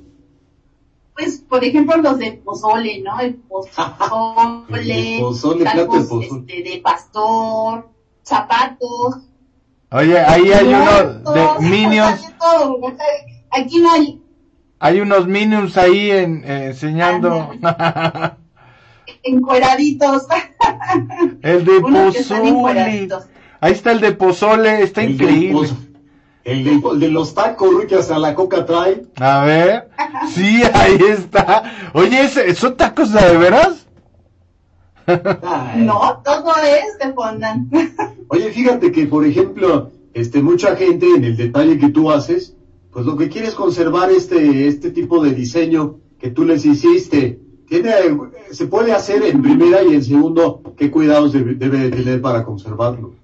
Pues, 1.15 1.39
por 1.39 1.63
ejemplo, 1.63 1.97
los 1.97 2.19
de 2.19 2.33
pozole, 2.33 3.01
¿no? 3.01 3.19
El 3.19 3.27
El 3.29 3.35
pozole, 3.47 4.83
de 4.83 5.17
pozole, 5.21 5.61
plato 5.61 5.79
de 5.79 5.85
tacos 5.85 6.05
pozole. 6.05 6.45
este, 6.47 6.69
de 6.69 6.81
pastor, 6.81 7.89
zapatos. 8.21 9.17
Oye, 9.89 10.19
ahí 10.19 10.51
hay 10.51 10.67
uno 10.67 11.33
de 11.33 11.67
Minions, 11.67 12.21
Aquí 13.49 13.79
no 13.79 13.91
hay 13.91 14.21
hay 14.85 15.01
unos 15.01 15.25
Minions 15.25 15.77
ahí 15.77 16.11
en, 16.11 16.43
eh, 16.45 16.65
enseñando 16.67 17.49
encueraditos. 19.23 20.27
el 21.41 21.65
de 21.65 21.81
pozole. 21.81 23.09
Ahí 23.61 23.71
está 23.73 23.91
el 23.93 23.99
de 23.99 24.11
pozole, 24.11 24.83
está 24.83 25.01
El 25.01 25.11
increíble. 25.13 25.69
El 26.43 26.63
de, 26.63 26.71
el 26.91 26.99
de 26.99 27.09
los 27.09 27.33
tacos, 27.33 27.71
Rui, 27.73 27.87
que 27.87 27.95
hasta 27.95 28.19
la 28.19 28.35
coca 28.35 28.63
trae. 28.63 29.05
A 29.19 29.43
ver. 29.43 29.89
Sí, 30.31 30.61
ahí 30.71 30.99
está. 31.09 31.63
Oye, 31.93 32.21
¿ese- 32.21 32.53
¿son 32.53 32.77
tacos 32.77 33.11
de 33.11 33.37
veras? 33.37 33.87
No, 35.77 36.21
todo 36.23 36.53
es 36.63 36.99
de 37.03 37.11
fondant. 37.13 37.73
Oye, 38.27 38.51
fíjate 38.51 38.91
que, 38.91 39.07
por 39.07 39.25
ejemplo, 39.25 39.89
este, 40.13 40.43
mucha 40.43 40.75
gente 40.75 41.07
en 41.15 41.23
el 41.23 41.35
detalle 41.37 41.79
que 41.79 41.89
tú 41.89 42.11
haces, 42.11 42.54
pues 42.95 43.05
lo 43.05 43.17
que 43.17 43.27
quiere 43.27 43.49
es 43.49 43.55
conservar 43.55 44.09
este, 44.09 44.69
este 44.69 44.89
tipo 44.89 45.21
de 45.21 45.33
diseño 45.33 45.99
que 46.17 46.29
tú 46.29 46.45
les 46.45 46.65
hiciste. 46.65 47.41
Tiene, 47.67 47.91
se 48.51 48.67
puede 48.67 48.93
hacer 48.93 49.21
en 49.23 49.41
primera 49.41 49.83
y 49.83 49.95
en 49.95 50.01
segundo, 50.01 50.61
¿qué 50.77 50.89
cuidados 50.89 51.33
debe, 51.33 51.55
debe 51.55 51.77
de 51.79 51.89
tener 51.89 52.21
para 52.21 52.45
conservarlo? 52.45 53.15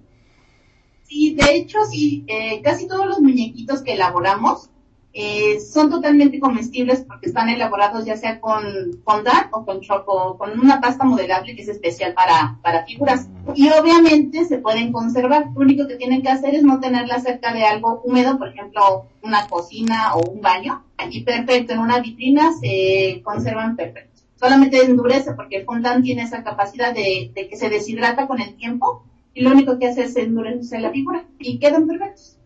Sí, 1.07 1.35
de 1.35 1.55
hecho, 1.55 1.77
sí, 1.89 2.25
eh, 2.27 2.61
casi 2.61 2.85
todos 2.85 3.05
los 3.05 3.21
muñequitos 3.21 3.81
que 3.81 3.93
elaboramos 3.93 4.70
eh, 5.13 5.59
son 5.59 5.89
totalmente 5.89 6.39
comestibles 6.39 7.01
porque 7.01 7.27
están 7.27 7.49
elaborados 7.49 8.05
ya 8.05 8.15
sea 8.15 8.39
con 8.39 8.63
fondant 9.03 9.47
o 9.51 9.65
con 9.65 9.81
choco, 9.81 10.37
con 10.37 10.57
una 10.57 10.79
pasta 10.79 11.03
modelable 11.03 11.55
que 11.55 11.63
es 11.63 11.67
especial 11.67 12.13
para, 12.13 12.57
para 12.61 12.85
figuras. 12.85 13.27
Y 13.55 13.69
obviamente 13.69 14.45
se 14.45 14.59
pueden 14.59 14.93
conservar. 14.93 15.47
Lo 15.53 15.61
único 15.61 15.87
que 15.87 15.97
tienen 15.97 16.21
que 16.21 16.29
hacer 16.29 16.55
es 16.55 16.63
no 16.63 16.79
tenerla 16.79 17.19
cerca 17.19 17.53
de 17.53 17.65
algo 17.65 18.01
húmedo, 18.03 18.37
por 18.37 18.49
ejemplo, 18.49 19.07
una 19.21 19.47
cocina 19.47 20.15
o 20.15 20.31
un 20.31 20.41
baño. 20.41 20.85
Y 21.09 21.23
perfecto, 21.23 21.73
en 21.73 21.79
una 21.79 21.99
vitrina 21.99 22.53
se 22.53 23.21
conservan 23.23 23.75
perfecto. 23.75 24.21
solamente 24.35 24.77
endurece 24.77 25.33
porque 25.33 25.57
el 25.57 25.65
fondant 25.65 26.03
tiene 26.03 26.21
esa 26.23 26.43
capacidad 26.43 26.93
de, 26.93 27.31
de 27.33 27.47
que 27.49 27.57
se 27.57 27.69
deshidrata 27.69 28.27
con 28.27 28.39
el 28.39 28.55
tiempo 28.55 29.03
y 29.33 29.41
lo 29.41 29.51
único 29.51 29.77
que 29.79 29.87
hace 29.87 30.03
es 30.03 30.15
endurecer 30.15 30.81
la 30.81 30.91
figura 30.91 31.25
y 31.39 31.57
quedan 31.57 31.87
perfectos. 31.87 32.37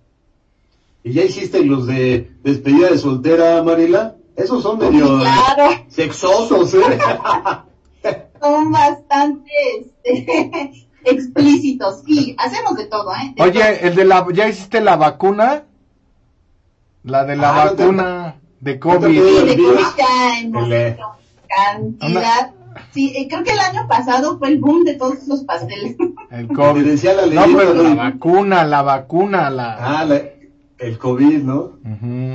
¿Y 1.05 1.13
ya 1.13 1.23
hiciste 1.23 1.63
los 1.63 1.85
de 1.85 2.31
despedida 2.43 2.89
de 2.89 2.97
soltera, 2.97 3.61
Marila? 3.63 4.15
Esos 4.35 4.63
son 4.63 4.79
medio 4.79 5.19
Claro, 5.19 5.85
sexosos, 5.87 6.73
¿eh? 6.73 6.79
son 8.41 8.71
bastante 8.71 9.51
este, 9.79 10.87
explícitos. 11.05 12.01
Sí, 12.05 12.35
hacemos 12.39 12.75
de 12.75 12.85
todo, 12.87 13.11
¿eh? 13.13 13.29
De 13.29 13.35
todo. 13.35 13.47
Oye, 13.47 13.87
el 13.87 13.95
de 13.95 14.03
la, 14.05 14.25
¿ya 14.33 14.47
hiciste 14.49 14.81
la 14.81 14.95
vacuna? 14.97 15.63
La 17.03 17.23
de 17.23 17.35
la 17.35 17.49
Ah, 17.61 17.65
no 17.65 17.71
te- 17.73 17.83
vacuna 17.83 18.35
de 18.59 18.79
COVID. 18.79 19.07
Sí, 19.07 19.45
de 19.45 19.57
COVID 19.57 19.85
ya 19.97 20.39
hemos 20.39 20.65
El, 20.65 20.73
eh, 20.73 20.87
hecho 20.89 21.05
cantidad. 21.47 22.51
Sí, 22.93 23.13
eh, 23.15 23.27
creo 23.29 23.43
que 23.43 23.51
el 23.51 23.59
año 23.59 23.87
pasado 23.87 24.37
fue 24.39 24.49
el 24.49 24.57
boom 24.59 24.83
de 24.83 24.95
todos 24.95 25.19
esos 25.19 25.43
pasteles. 25.43 25.95
El 26.31 26.47
COVID. 26.47 26.83
decía 26.83 27.13
la 27.13 27.27
No, 27.27 27.57
pero 27.57 27.73
la 27.75 27.93
vacuna, 27.95 28.65
la 28.65 28.81
vacuna, 28.81 29.49
la... 29.49 29.75
Ah, 29.99 30.03
la- 30.03 30.21
el 30.77 30.97
COVID, 30.97 31.43
¿no? 31.43 31.79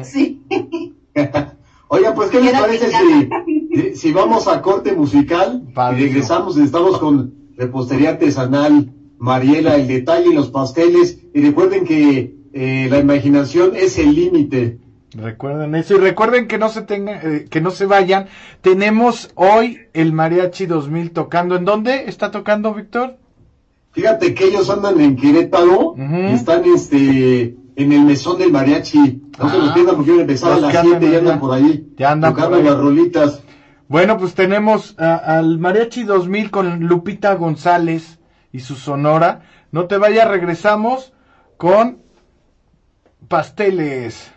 Sí. 0.05 0.43
Oiga, 1.89 2.15
pues, 2.15 2.31
¿qué 2.31 2.41
les 2.41 2.53
parece 2.53 2.89
si, 2.89 3.97
si, 3.97 4.13
vamos 4.13 4.47
a 4.47 4.63
corte 4.63 4.93
musical 4.93 5.65
Padre. 5.75 6.03
y 6.03 6.05
regresamos? 6.05 6.57
Estamos 6.57 6.99
con 6.99 7.35
repostería 7.57 8.11
artesanal, 8.11 8.93
Mariela, 9.19 9.75
el 9.75 9.89
detalle 9.89 10.27
en 10.27 10.37
los 10.37 10.51
pasteles. 10.51 11.19
Y 11.35 11.41
recuerden 11.43 11.85
que 11.85 12.37
eh, 12.53 12.87
la 12.89 12.99
imaginación 12.99 13.73
es 13.75 13.99
el 13.99 14.15
límite. 14.15 14.79
Recuerden 15.15 15.75
eso 15.75 15.97
y 15.97 15.99
recuerden 15.99 16.47
que 16.47 16.59
no 16.59 16.69
se 16.69 16.83
tengan, 16.83 17.21
eh, 17.23 17.47
que 17.51 17.61
no 17.61 17.73
se 17.73 17.87
vayan. 17.87 18.27
Tenemos 18.61 19.31
hoy 19.35 19.81
el 19.93 20.13
Mariachi 20.13 20.67
2000 20.67 21.11
tocando. 21.11 21.57
¿En 21.57 21.65
dónde 21.65 22.05
está 22.07 22.31
tocando, 22.31 22.73
Víctor? 22.73 23.17
Fíjate 23.93 24.35
que 24.35 24.45
ellos 24.45 24.71
andan 24.71 25.01
en 25.01 25.17
Querétaro 25.17 25.97
y 25.97 26.33
están 26.33 26.63
este 26.65 27.57
en 27.83 27.93
el 27.93 28.03
mesón 28.05 28.39
del 28.39 28.53
mariachi. 28.53 29.23
No 29.39 29.49
se 29.51 29.57
Ah, 29.57 29.59
los 29.59 29.73
pierdan 29.73 29.97
porque 29.97 30.11
van 30.13 30.21
a 30.53 30.57
las 30.61 30.71
que 30.73 30.79
andan 30.79 31.01
7 31.01 31.13
y 31.13 31.17
andan 31.17 31.41
por 31.41 31.53
ahí. 31.55 31.93
Ya 31.97 32.11
andan 32.13 32.35
por 32.35 32.55
ahí. 32.55 32.63
las 32.63 32.77
rolitas. 32.79 33.43
Bueno, 33.89 34.19
pues 34.19 34.35
tenemos 34.35 34.95
a- 34.99 35.17
al 35.17 35.59
Mariachi 35.59 36.05
2000 36.05 36.51
con 36.51 36.81
Lupita 36.81 37.35
González 37.35 38.19
y 38.53 38.61
su 38.61 38.77
sonora. 38.77 39.43
No 39.73 39.87
te 39.87 39.97
vayas, 39.99 40.29
regresamos 40.29 41.13
con 41.57 41.99
pasteles. 43.29 44.33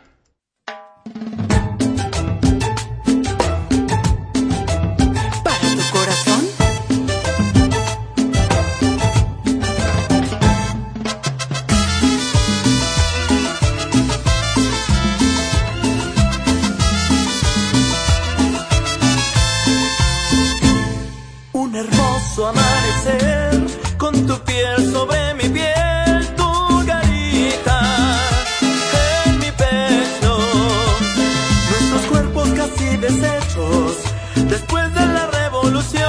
Después 34.54 34.94
de 34.94 35.06
la 35.08 35.26
revolución. 35.42 36.04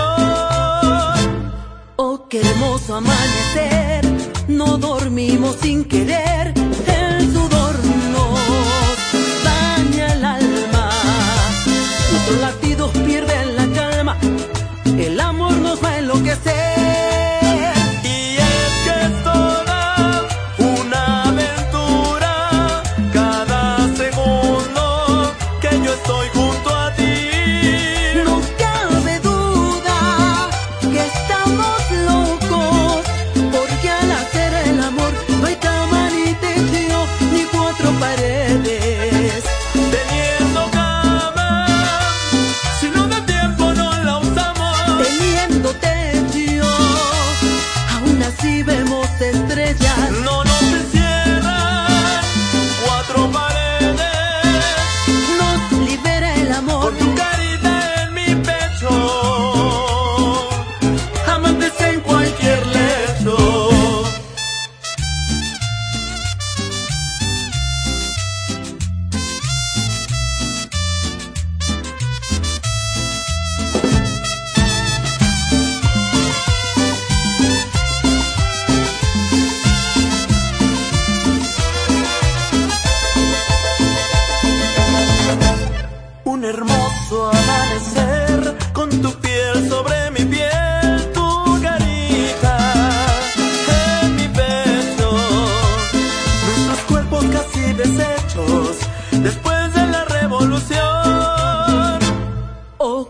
Oh, 1.96 2.26
qué 2.28 2.40
hermoso 2.42 2.96
amanecer, 2.96 4.04
no 4.48 4.76
dormimos 4.76 5.56
sin 5.62 5.84
querer, 5.84 6.52
el 6.86 7.32
sudor 7.32 7.74
nos 8.14 8.34
daña 9.50 10.12
el 10.12 10.24
alma, 10.24 10.90
nuestros 12.12 12.38
latidos 12.46 12.90
pierden 13.06 13.56
la 13.56 13.66
calma, 13.80 14.18
el 14.98 15.18
amor 15.18 15.54
nos 15.66 15.82
va 15.82 15.88
a 15.88 15.98
enloquecer. 16.00 16.83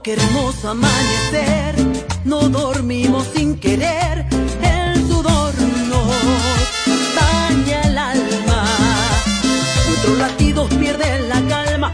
Qué 0.05 0.13
hermoso 0.13 0.69
amanecer, 0.69 1.75
no 2.27 2.51
dormimos 2.51 3.27
sin 3.35 3.59
querer, 3.59 4.27
el 4.61 5.09
sudor 5.09 5.55
nos 5.89 6.09
daña 7.17 7.81
el 7.85 7.97
alma, 7.97 8.65
nuestros 9.89 10.19
latidos 10.19 10.69
pierden 10.75 11.29
la 11.31 11.41
calma 11.49 11.93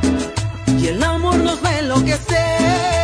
y 0.76 0.88
el 0.88 1.00
amor 1.04 1.36
nos 1.36 1.64
va 1.64 1.68
a 1.68 1.78
enloquecer. 1.78 2.99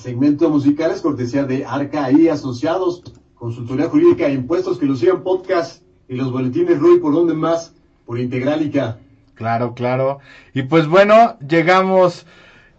Segmento 0.00 0.48
musical 0.48 0.90
es 0.90 1.02
cortesía 1.02 1.44
de 1.44 1.64
Arca 1.64 2.10
y 2.10 2.28
Asociados, 2.28 3.02
consultoría 3.34 3.88
jurídica 3.88 4.26
e 4.26 4.32
impuestos 4.32 4.78
que 4.78 4.86
lucían 4.86 5.22
podcast 5.22 5.82
y 6.08 6.14
los 6.14 6.32
boletines 6.32 6.78
Rui, 6.78 6.98
¿por 6.98 7.12
dónde 7.12 7.34
más? 7.34 7.74
Por 8.06 8.18
Integrálica. 8.18 8.98
Claro, 9.34 9.74
claro. 9.74 10.18
Y 10.54 10.62
pues 10.62 10.88
bueno, 10.88 11.38
llegamos. 11.38 12.26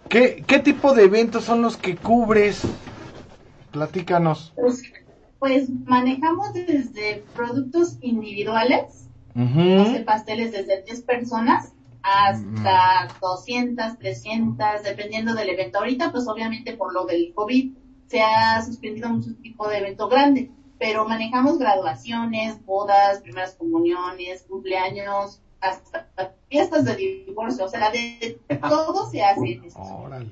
¿Qué, 0.10 0.44
qué 0.46 0.60
tipo 0.60 0.94
de 0.94 1.04
eventos 1.04 1.46
son 1.46 1.62
los 1.62 1.78
que 1.78 1.96
cubres? 1.96 2.64
Platícanos. 3.72 4.52
Pues, 4.56 4.84
pues 5.40 5.70
manejamos 5.86 6.54
desde 6.54 7.24
productos 7.36 7.98
individuales, 8.02 9.08
no 9.34 9.86
sé, 9.86 10.02
pasteles 10.02 10.52
desde 10.52 10.84
10 10.84 11.02
personas 11.04 11.72
hasta 12.04 13.08
200, 13.20 13.98
300, 13.98 14.84
dependiendo 14.84 15.34
del 15.34 15.50
evento. 15.50 15.80
Ahorita, 15.80 16.12
pues 16.12 16.28
obviamente 16.28 16.76
por 16.76 16.94
lo 16.94 17.06
del 17.06 17.34
COVID 17.34 17.74
se 18.08 18.22
ha 18.22 18.62
suspendido 18.64 19.10
mucho 19.10 19.36
tipo 19.42 19.68
de 19.68 19.78
evento 19.78 20.08
grande, 20.08 20.52
pero 20.80 21.08
manejamos 21.08 21.58
graduaciones, 21.58 22.64
bodas, 22.66 23.22
primeras 23.22 23.56
comuniones, 23.56 24.44
cumpleaños, 24.50 25.42
hasta 25.62 26.08
fiestas 26.50 26.86
de 26.86 26.96
divorcio, 27.28 27.66
o 27.66 27.70
sea, 27.70 27.92
de, 27.92 28.40
de 28.50 28.56
todo 28.58 29.10
se 29.10 29.22
hace 29.24 29.54
en 29.54 29.64
esto. 29.64 29.80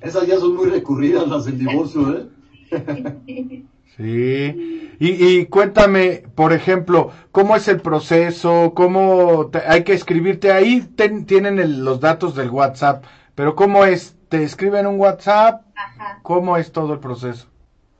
Esas 0.01 0.27
ya 0.27 0.37
son 0.37 0.55
muy 0.55 0.67
recurridas 0.67 1.27
las 1.27 1.45
del 1.45 1.59
divorcio, 1.59 2.17
¿eh? 2.17 2.29
Sí. 3.99 4.95
Y, 5.01 5.27
y 5.27 5.45
cuéntame, 5.47 6.23
por 6.35 6.53
ejemplo, 6.53 7.11
¿cómo 7.31 7.55
es 7.57 7.67
el 7.67 7.81
proceso? 7.81 8.73
¿Cómo 8.73 9.47
te- 9.51 9.59
hay 9.59 9.83
que 9.83 9.93
escribirte 9.93 10.51
ahí? 10.51 10.81
ten- 10.95 11.25
tienen 11.25 11.59
el- 11.59 11.83
los 11.83 11.99
datos 11.99 12.33
del 12.35 12.49
WhatsApp, 12.49 13.03
pero 13.35 13.55
¿cómo 13.55 13.83
es? 13.85 14.15
¿Te 14.29 14.43
escriben 14.43 14.87
un 14.87 14.99
WhatsApp? 14.99 15.63
Ajá. 15.75 16.19
¿Cómo 16.23 16.55
es 16.55 16.71
todo 16.71 16.93
el 16.93 16.99
proceso? 16.99 17.47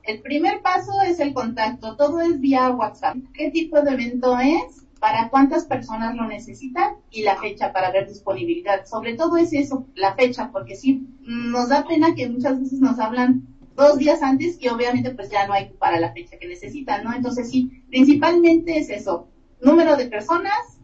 El 0.04 0.20
primer 0.22 0.62
paso 0.62 0.90
es 1.06 1.20
el 1.20 1.34
contacto, 1.34 1.96
todo 1.96 2.20
es 2.22 2.40
vía 2.40 2.70
WhatsApp. 2.70 3.16
¿Qué 3.34 3.50
tipo 3.50 3.82
de 3.82 3.92
evento 3.92 4.38
es? 4.38 4.86
¿Para 5.00 5.28
cuántas 5.28 5.64
personas 5.64 6.14
lo 6.14 6.26
necesitan? 6.26 6.94
Y 7.10 7.22
la 7.22 7.36
fecha 7.36 7.72
para 7.72 7.90
ver 7.90 8.08
disponibilidad. 8.08 8.86
Sobre 8.86 9.14
todo 9.16 9.36
es 9.36 9.52
eso, 9.52 9.86
la 9.94 10.14
fecha, 10.14 10.50
porque 10.50 10.76
sí, 10.76 11.06
nos 11.20 11.68
da 11.68 11.86
pena 11.86 12.14
que 12.14 12.28
muchas 12.28 12.58
veces 12.60 12.80
nos 12.80 12.98
hablan 12.98 13.42
dos 13.80 13.98
días 13.98 14.22
antes 14.22 14.56
y 14.60 14.68
obviamente 14.68 15.10
pues 15.10 15.30
ya 15.30 15.46
no 15.46 15.52
hay 15.52 15.70
para 15.78 15.98
la 15.98 16.12
fecha 16.12 16.38
que 16.38 16.46
necesitan, 16.46 17.04
¿no? 17.04 17.14
Entonces 17.14 17.50
sí, 17.50 17.82
principalmente 17.88 18.78
es 18.78 18.90
eso, 18.90 19.28
número 19.60 19.96
de 19.96 20.06
personas, 20.06 20.78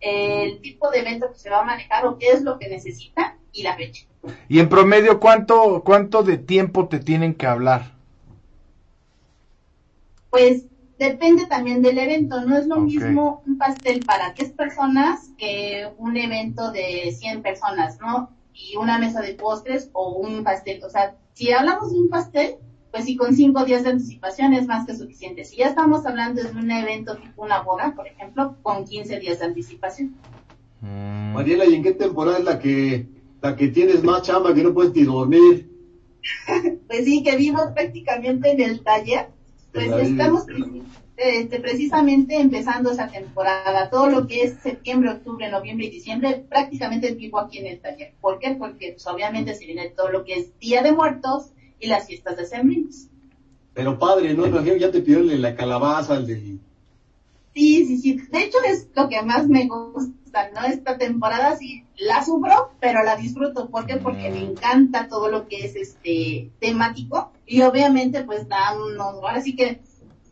el 0.00 0.60
tipo 0.60 0.90
de 0.90 1.00
evento 1.00 1.32
que 1.32 1.38
se 1.38 1.50
va 1.50 1.60
a 1.60 1.64
manejar 1.64 2.06
o 2.06 2.18
qué 2.18 2.30
es 2.30 2.42
lo 2.42 2.58
que 2.58 2.68
necesitan 2.68 3.38
y 3.52 3.62
la 3.62 3.76
fecha. 3.76 4.06
Y 4.48 4.58
en 4.58 4.68
promedio, 4.68 5.20
¿cuánto, 5.20 5.82
cuánto 5.84 6.22
de 6.22 6.38
tiempo 6.38 6.88
te 6.88 6.98
tienen 6.98 7.34
que 7.34 7.46
hablar? 7.46 7.92
Pues 10.30 10.66
depende 10.98 11.46
también 11.46 11.82
del 11.82 11.98
evento, 11.98 12.40
no 12.42 12.56
es 12.56 12.66
lo 12.66 12.76
mismo 12.76 13.42
un 13.46 13.58
pastel 13.58 14.04
para 14.04 14.30
10 14.30 14.52
personas 14.52 15.30
que 15.36 15.88
un 15.98 16.16
evento 16.16 16.70
de 16.70 17.14
100 17.18 17.42
personas, 17.42 18.00
¿no? 18.00 18.30
Y 18.54 18.76
una 18.76 18.98
mesa 18.98 19.20
de 19.20 19.34
postres 19.34 19.90
o 19.92 20.12
un 20.12 20.44
pastel, 20.44 20.82
o 20.84 20.90
sea, 20.90 21.16
si 21.32 21.52
hablamos 21.52 21.92
de 21.92 21.98
un 21.98 22.08
pastel, 22.08 22.56
pues 22.90 23.04
sí, 23.06 23.16
con 23.16 23.34
5 23.34 23.64
días 23.64 23.84
de 23.84 23.90
anticipación 23.90 24.52
es 24.52 24.66
más 24.66 24.86
que 24.86 24.94
suficiente. 24.94 25.44
Si 25.44 25.56
ya 25.56 25.68
estamos 25.68 26.04
hablando 26.04 26.42
de 26.42 26.50
un 26.50 26.70
evento 26.70 27.16
tipo 27.16 27.42
una 27.42 27.62
boda, 27.62 27.94
por 27.96 28.06
ejemplo, 28.06 28.56
con 28.62 28.84
15 28.84 29.18
días 29.18 29.38
de 29.38 29.46
anticipación. 29.46 30.14
Mm, 30.82 31.32
Mariela, 31.32 31.64
¿y 31.64 31.74
en 31.74 31.82
qué 31.82 31.92
temporada 31.92 32.38
es 32.38 32.44
la 32.44 32.58
que, 32.58 33.06
la 33.40 33.56
que 33.56 33.68
tienes 33.68 34.04
más 34.04 34.22
chamba 34.22 34.54
que 34.54 34.62
no 34.62 34.74
puedes 34.74 34.94
ni 34.94 35.04
dormir? 35.04 35.70
Pues 36.86 37.06
sí, 37.06 37.22
que 37.22 37.36
vivo 37.36 37.58
prácticamente 37.74 38.50
en 38.50 38.60
el 38.60 38.84
taller, 38.84 39.28
pues 39.72 39.88
la 39.88 39.96
vida. 39.96 40.32
Este, 41.22 41.60
precisamente 41.60 42.36
empezando 42.36 42.90
esa 42.90 43.08
temporada. 43.08 43.90
Todo 43.90 44.08
lo 44.08 44.26
que 44.26 44.42
es 44.42 44.54
septiembre, 44.62 45.10
octubre, 45.10 45.50
noviembre 45.50 45.86
y 45.86 45.90
diciembre, 45.90 46.44
prácticamente 46.48 47.14
vivo 47.14 47.38
aquí 47.38 47.58
en 47.58 47.66
el 47.66 47.80
taller. 47.80 48.14
¿Por 48.20 48.38
qué? 48.38 48.56
Porque 48.58 48.92
pues, 48.92 49.06
obviamente 49.06 49.54
se 49.54 49.66
viene 49.66 49.90
todo 49.90 50.10
lo 50.10 50.24
que 50.24 50.34
es 50.34 50.58
Día 50.58 50.82
de 50.82 50.92
Muertos 50.92 51.50
y 51.80 51.86
las 51.86 52.06
fiestas 52.06 52.36
de 52.36 52.46
sembrinos. 52.46 53.08
Pero 53.74 53.98
padre, 53.98 54.34
¿no? 54.34 54.46
Imagino 54.46 54.76
ya 54.76 54.90
te 54.90 55.00
pidieron 55.00 55.24
el 55.24 55.36
de 55.36 55.38
la 55.38 55.56
calabaza, 55.56 56.16
el 56.16 56.26
del... 56.26 56.60
Sí, 57.54 57.86
sí, 57.86 57.98
sí. 57.98 58.16
De 58.30 58.44
hecho 58.44 58.58
es 58.66 58.88
lo 58.94 59.08
que 59.08 59.22
más 59.22 59.46
me 59.46 59.66
gusta, 59.66 60.50
¿no? 60.54 60.64
Esta 60.66 60.98
temporada 60.98 61.56
sí 61.56 61.84
la 61.96 62.24
sufro, 62.24 62.72
pero 62.80 63.02
la 63.02 63.16
disfruto. 63.16 63.68
¿Por 63.68 63.86
qué? 63.86 63.96
Porque 63.96 64.30
me 64.30 64.42
encanta 64.42 65.08
todo 65.08 65.28
lo 65.28 65.46
que 65.48 65.64
es 65.66 65.76
este 65.76 66.50
temático 66.60 67.32
y 67.46 67.62
obviamente 67.62 68.24
pues 68.24 68.48
da 68.48 68.74
unos, 68.76 69.22
ahora 69.22 69.40
sí 69.42 69.54
que 69.54 69.80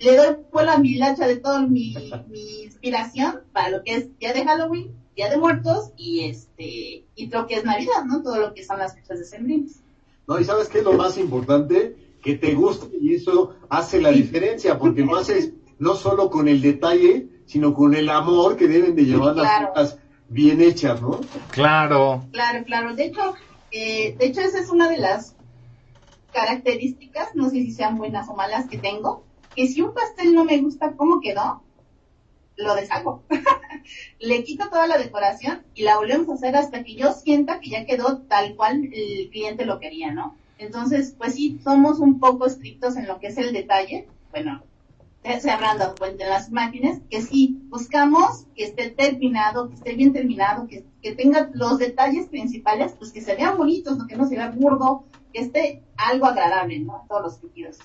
le 0.01 0.17
doy 0.17 0.37
vuelo 0.51 0.71
a 0.73 0.79
mi 0.79 0.95
lacha 0.95 1.27
de 1.27 1.37
toda 1.37 1.61
mi, 1.67 1.95
mi 2.29 2.63
inspiración 2.65 3.41
para 3.53 3.69
lo 3.71 3.83
que 3.85 3.95
es 3.97 4.19
Día 4.19 4.33
de 4.33 4.45
Halloween, 4.45 4.95
Día 5.15 5.29
de 5.29 5.37
Muertos 5.37 5.91
y 5.97 6.21
este, 6.25 7.05
y 7.15 7.27
lo 7.29 7.47
que 7.47 7.57
es 7.57 7.65
Navidad, 7.65 8.05
¿no? 8.07 8.23
Todo 8.23 8.39
lo 8.41 8.55
que 8.55 8.65
son 8.65 8.79
las 8.79 8.95
fechas 8.95 9.19
de 9.19 9.25
sembrinos. 9.25 9.73
No, 10.27 10.39
y 10.41 10.45
¿sabes 10.45 10.69
qué 10.69 10.79
es 10.79 10.85
lo 10.85 10.95
más 10.95 11.19
importante? 11.19 11.97
Que 12.23 12.35
te 12.35 12.55
guste 12.55 12.97
y 13.01 13.15
eso 13.15 13.55
hace 13.69 14.01
la 14.01 14.11
diferencia, 14.11 14.79
porque 14.79 15.03
lo 15.03 15.17
haces 15.17 15.53
no 15.79 15.95
solo 15.95 16.31
con 16.31 16.49
el 16.49 16.61
detalle, 16.63 17.29
sino 17.47 17.75
con 17.75 17.95
el 17.95 18.09
amor 18.09 18.57
que 18.57 18.69
deben 18.69 18.95
de 18.95 19.05
llevar 19.05 19.35
las 19.37 19.47
Claro. 19.47 19.73
cosas 19.75 19.99
bien 20.29 20.61
hechas, 20.61 21.01
¿no? 21.03 21.21
claro. 21.51 22.25
Claro, 22.33 22.65
claro. 22.65 22.95
De 22.95 23.07
hecho, 23.07 23.35
eh, 23.73 24.15
de 24.19 24.27
hecho 24.27 24.41
esa 24.41 24.61
es 24.61 24.71
una 24.71 24.89
de 24.89 24.99
las 24.99 25.35
características, 26.33 27.35
no 27.35 27.51
sé 27.51 27.57
si 27.57 27.73
sean 27.73 27.99
buenas 27.99 28.29
o 28.29 28.35
malas 28.35 28.69
que 28.69 28.79
tengo, 28.79 29.25
que 29.61 29.67
si 29.67 29.83
un 29.83 29.93
pastel 29.93 30.35
no 30.35 30.47
me 30.47 30.57
gusta 30.57 30.93
cómo 30.97 31.21
quedó, 31.21 31.63
lo 32.57 32.75
deshago. 32.75 33.23
Le 34.19 34.43
quito 34.43 34.71
toda 34.71 34.87
la 34.87 34.97
decoración 34.97 35.67
y 35.75 35.83
la 35.83 35.99
volvemos 35.99 36.31
a 36.31 36.33
hacer 36.33 36.57
hasta 36.57 36.83
que 36.83 36.95
yo 36.95 37.13
sienta 37.13 37.61
que 37.61 37.69
ya 37.69 37.85
quedó 37.85 38.23
tal 38.23 38.57
cual 38.57 38.89
el 38.91 39.29
cliente 39.29 39.67
lo 39.67 39.79
quería, 39.79 40.13
¿no? 40.13 40.35
Entonces, 40.57 41.15
pues 41.19 41.35
sí, 41.35 41.61
somos 41.63 41.99
un 41.99 42.21
poco 42.21 42.47
estrictos 42.47 42.97
en 42.97 43.07
lo 43.07 43.21
que 43.21 43.27
es 43.27 43.37
el 43.37 43.53
detalle. 43.53 44.09
Bueno, 44.31 44.63
se 45.23 45.51
habrán 45.51 45.77
dado 45.77 45.95
cuenta 45.95 46.25
en 46.25 46.31
las 46.31 46.49
imágenes 46.49 47.03
que 47.11 47.21
sí 47.21 47.61
buscamos 47.69 48.47
que 48.57 48.65
esté 48.65 48.89
terminado, 48.89 49.69
que 49.69 49.75
esté 49.75 49.93
bien 49.95 50.15
terminado, 50.15 50.69
que, 50.69 50.87
que 51.03 51.15
tenga 51.15 51.51
los 51.53 51.77
detalles 51.77 52.29
principales, 52.29 52.95
pues 52.99 53.13
que 53.13 53.21
se 53.21 53.37
vean 53.37 53.59
bonitos, 53.59 53.99
no 53.99 54.07
que 54.07 54.17
no 54.17 54.27
se 54.27 54.37
vea 54.37 54.49
burdo, 54.49 55.05
que 55.35 55.43
esté 55.43 55.83
algo 55.99 56.25
agradable, 56.25 56.79
¿no? 56.79 56.97
A 56.97 57.07
todos 57.07 57.23
los 57.25 57.37
sentidos. 57.37 57.77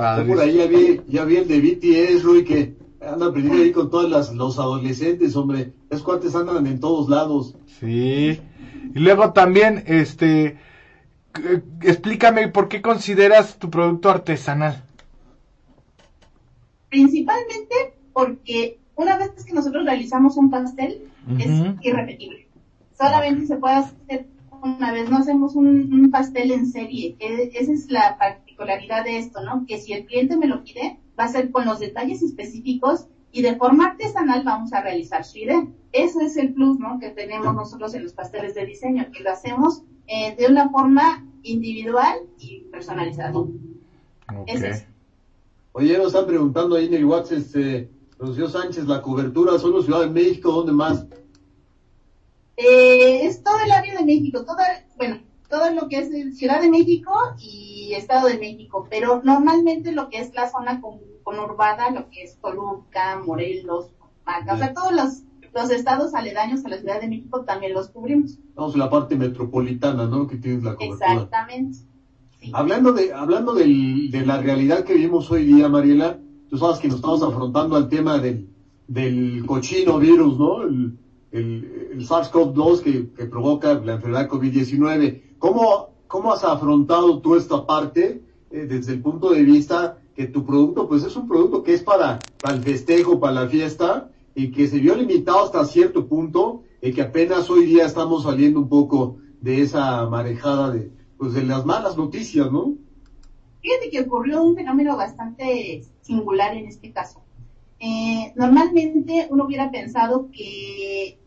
Padre. 0.00 0.26
por 0.26 0.40
ahí 0.40 0.54
ya 0.56 0.66
vi, 0.66 1.00
ya 1.08 1.24
vi 1.24 1.36
el 1.36 1.48
de 1.48 1.60
BTS, 1.60 2.22
Rui, 2.22 2.44
que 2.44 2.74
anda 3.00 3.26
aprendiendo 3.26 3.62
ahí 3.62 3.72
con 3.72 3.90
todos 3.90 4.10
las, 4.10 4.34
los 4.34 4.58
adolescentes, 4.58 5.34
hombre. 5.36 5.72
Es 5.90 6.02
cuates 6.02 6.34
andan 6.34 6.66
en 6.66 6.80
todos 6.80 7.08
lados. 7.08 7.56
Sí. 7.80 8.40
Y 8.94 8.98
luego 8.98 9.32
también, 9.32 9.84
este, 9.86 10.58
explícame 11.82 12.48
por 12.48 12.68
qué 12.68 12.82
consideras 12.82 13.58
tu 13.58 13.70
producto 13.70 14.10
artesanal. 14.10 14.82
Principalmente 16.88 17.94
porque 18.12 18.78
una 18.96 19.16
vez 19.16 19.30
que 19.44 19.52
nosotros 19.52 19.84
realizamos 19.84 20.36
un 20.36 20.50
pastel, 20.50 21.02
es 21.38 21.50
irrepetible. 21.82 22.48
Solamente 22.98 23.46
se 23.46 23.56
puede 23.56 23.76
hacer 23.76 24.26
una 24.62 24.92
vez, 24.92 25.08
no 25.08 25.18
hacemos 25.18 25.54
un, 25.54 25.90
un 25.92 26.10
pastel 26.10 26.50
en 26.50 26.66
serie. 26.70 27.16
E- 27.18 27.50
esa 27.54 27.72
es 27.72 27.90
la 27.90 28.18
particularidad 28.60 29.04
de 29.04 29.18
esto, 29.18 29.42
¿no? 29.42 29.64
Que 29.66 29.78
si 29.78 29.92
el 29.92 30.04
cliente 30.04 30.36
me 30.36 30.46
lo 30.46 30.62
pide, 30.62 30.98
va 31.18 31.24
a 31.24 31.28
ser 31.28 31.50
con 31.50 31.64
los 31.64 31.78
detalles 31.78 32.22
específicos 32.22 33.06
y 33.32 33.42
de 33.42 33.56
forma 33.56 33.86
artesanal 33.86 34.42
vamos 34.44 34.72
a 34.72 34.82
realizar 34.82 35.24
su 35.24 35.38
idea. 35.38 35.66
Ese 35.92 36.24
es 36.24 36.36
el 36.36 36.52
plus, 36.52 36.78
¿no? 36.78 36.98
Que 37.00 37.10
tenemos 37.10 37.54
nosotros 37.54 37.94
en 37.94 38.04
los 38.04 38.12
pasteles 38.12 38.54
de 38.54 38.66
diseño, 38.66 39.10
que 39.12 39.22
lo 39.22 39.30
hacemos 39.30 39.82
eh, 40.06 40.34
de 40.36 40.46
una 40.46 40.68
forma 40.68 41.24
individual 41.42 42.16
y 42.38 42.60
personalizada. 42.70 43.32
Es 44.46 44.62
eso. 44.62 44.84
Oye, 45.72 45.96
nos 45.96 46.08
están 46.08 46.26
preguntando 46.26 46.76
ahí 46.76 46.86
en 46.86 46.94
el 46.94 47.04
WhatsApp, 47.04 47.38
este, 47.38 47.88
Rocío 48.18 48.48
Sánchez, 48.48 48.86
la 48.86 49.00
cobertura, 49.00 49.58
solo 49.58 49.82
Ciudad 49.82 50.00
de 50.00 50.10
México, 50.10 50.52
¿dónde 50.52 50.72
más? 50.72 51.06
Eh, 52.56 53.24
es 53.24 53.42
todo 53.42 53.58
el 53.64 53.70
área 53.70 53.96
de 53.96 54.04
México, 54.04 54.44
toda, 54.44 54.64
bueno, 54.96 55.20
todo 55.48 55.70
lo 55.70 55.88
que 55.88 55.98
es 55.98 56.10
de 56.10 56.32
Ciudad 56.32 56.60
de 56.60 56.70
México 56.70 57.12
y 57.38 57.69
Estado 57.94 58.28
de 58.28 58.38
México, 58.38 58.86
pero 58.90 59.20
normalmente 59.24 59.92
lo 59.92 60.08
que 60.08 60.18
es 60.20 60.34
la 60.34 60.50
zona 60.50 60.80
con- 60.80 61.00
conurbada, 61.22 61.90
lo 61.90 62.08
que 62.10 62.22
es 62.24 62.38
Toluca, 62.40 63.20
Morelos, 63.24 63.90
Maca, 64.26 64.54
o 64.54 64.58
sea, 64.58 64.72
todos 64.74 64.92
los, 64.92 65.22
los 65.54 65.70
estados 65.70 66.14
aledaños 66.14 66.64
a 66.64 66.68
la 66.68 66.78
Ciudad 66.78 67.00
de 67.00 67.08
México 67.08 67.44
también 67.44 67.72
los 67.74 67.88
cubrimos. 67.88 68.38
Vamos 68.54 68.76
la 68.76 68.88
parte 68.90 69.16
metropolitana, 69.16 70.06
¿no? 70.06 70.26
Que 70.26 70.36
tienes 70.36 70.62
la 70.62 70.74
cobertura. 70.74 71.12
Exactamente. 71.12 71.78
Sí. 72.40 72.50
Hablando 72.54 72.92
de, 72.92 73.12
hablando 73.12 73.52
del- 73.54 74.10
de 74.10 74.24
la 74.26 74.38
realidad 74.40 74.84
que 74.84 74.94
vivimos 74.94 75.30
hoy 75.30 75.44
día, 75.44 75.68
Mariela, 75.68 76.18
tú 76.48 76.56
sabes 76.58 76.78
que 76.78 76.88
nos 76.88 76.96
estamos 76.96 77.22
afrontando 77.22 77.76
al 77.76 77.88
tema 77.88 78.18
del, 78.18 78.48
del 78.88 79.44
cochino 79.46 79.98
virus, 79.98 80.38
¿no? 80.38 80.62
El, 80.62 80.96
el, 81.32 81.88
el 81.92 82.08
SARS-CoV-2 82.08 82.80
que, 82.80 83.10
que 83.12 83.26
provoca 83.26 83.74
la 83.74 83.92
enfermedad 83.94 84.28
COVID-19. 84.28 85.22
¿Cómo 85.38 85.89
¿cómo 86.10 86.32
has 86.32 86.42
afrontado 86.42 87.20
tú 87.20 87.36
esta 87.36 87.64
parte 87.64 88.20
eh, 88.50 88.66
desde 88.68 88.94
el 88.94 89.00
punto 89.00 89.30
de 89.30 89.44
vista 89.44 89.98
que 90.16 90.26
tu 90.26 90.44
producto, 90.44 90.88
pues 90.88 91.04
es 91.04 91.14
un 91.14 91.28
producto 91.28 91.62
que 91.62 91.72
es 91.72 91.84
para, 91.84 92.18
para 92.40 92.56
el 92.56 92.62
festejo, 92.62 93.20
para 93.20 93.44
la 93.44 93.48
fiesta, 93.48 94.10
y 94.34 94.50
que 94.50 94.66
se 94.66 94.80
vio 94.80 94.96
limitado 94.96 95.44
hasta 95.44 95.64
cierto 95.64 96.08
punto, 96.08 96.64
y 96.82 96.92
que 96.92 97.02
apenas 97.02 97.48
hoy 97.48 97.64
día 97.64 97.86
estamos 97.86 98.24
saliendo 98.24 98.58
un 98.58 98.68
poco 98.68 99.18
de 99.40 99.62
esa 99.62 100.04
marejada 100.06 100.72
de, 100.72 100.90
pues 101.16 101.32
de 101.32 101.44
las 101.44 101.64
malas 101.64 101.96
noticias, 101.96 102.50
¿no? 102.50 102.74
Fíjate 103.60 103.88
que 103.90 104.00
ocurrió 104.00 104.42
un 104.42 104.56
fenómeno 104.56 104.96
bastante 104.96 105.84
singular 106.00 106.56
en 106.56 106.66
este 106.66 106.90
caso. 106.90 107.22
Eh, 107.78 108.32
normalmente 108.34 109.28
uno 109.30 109.44
hubiera 109.44 109.70
pensado 109.70 110.28
que 110.32 111.18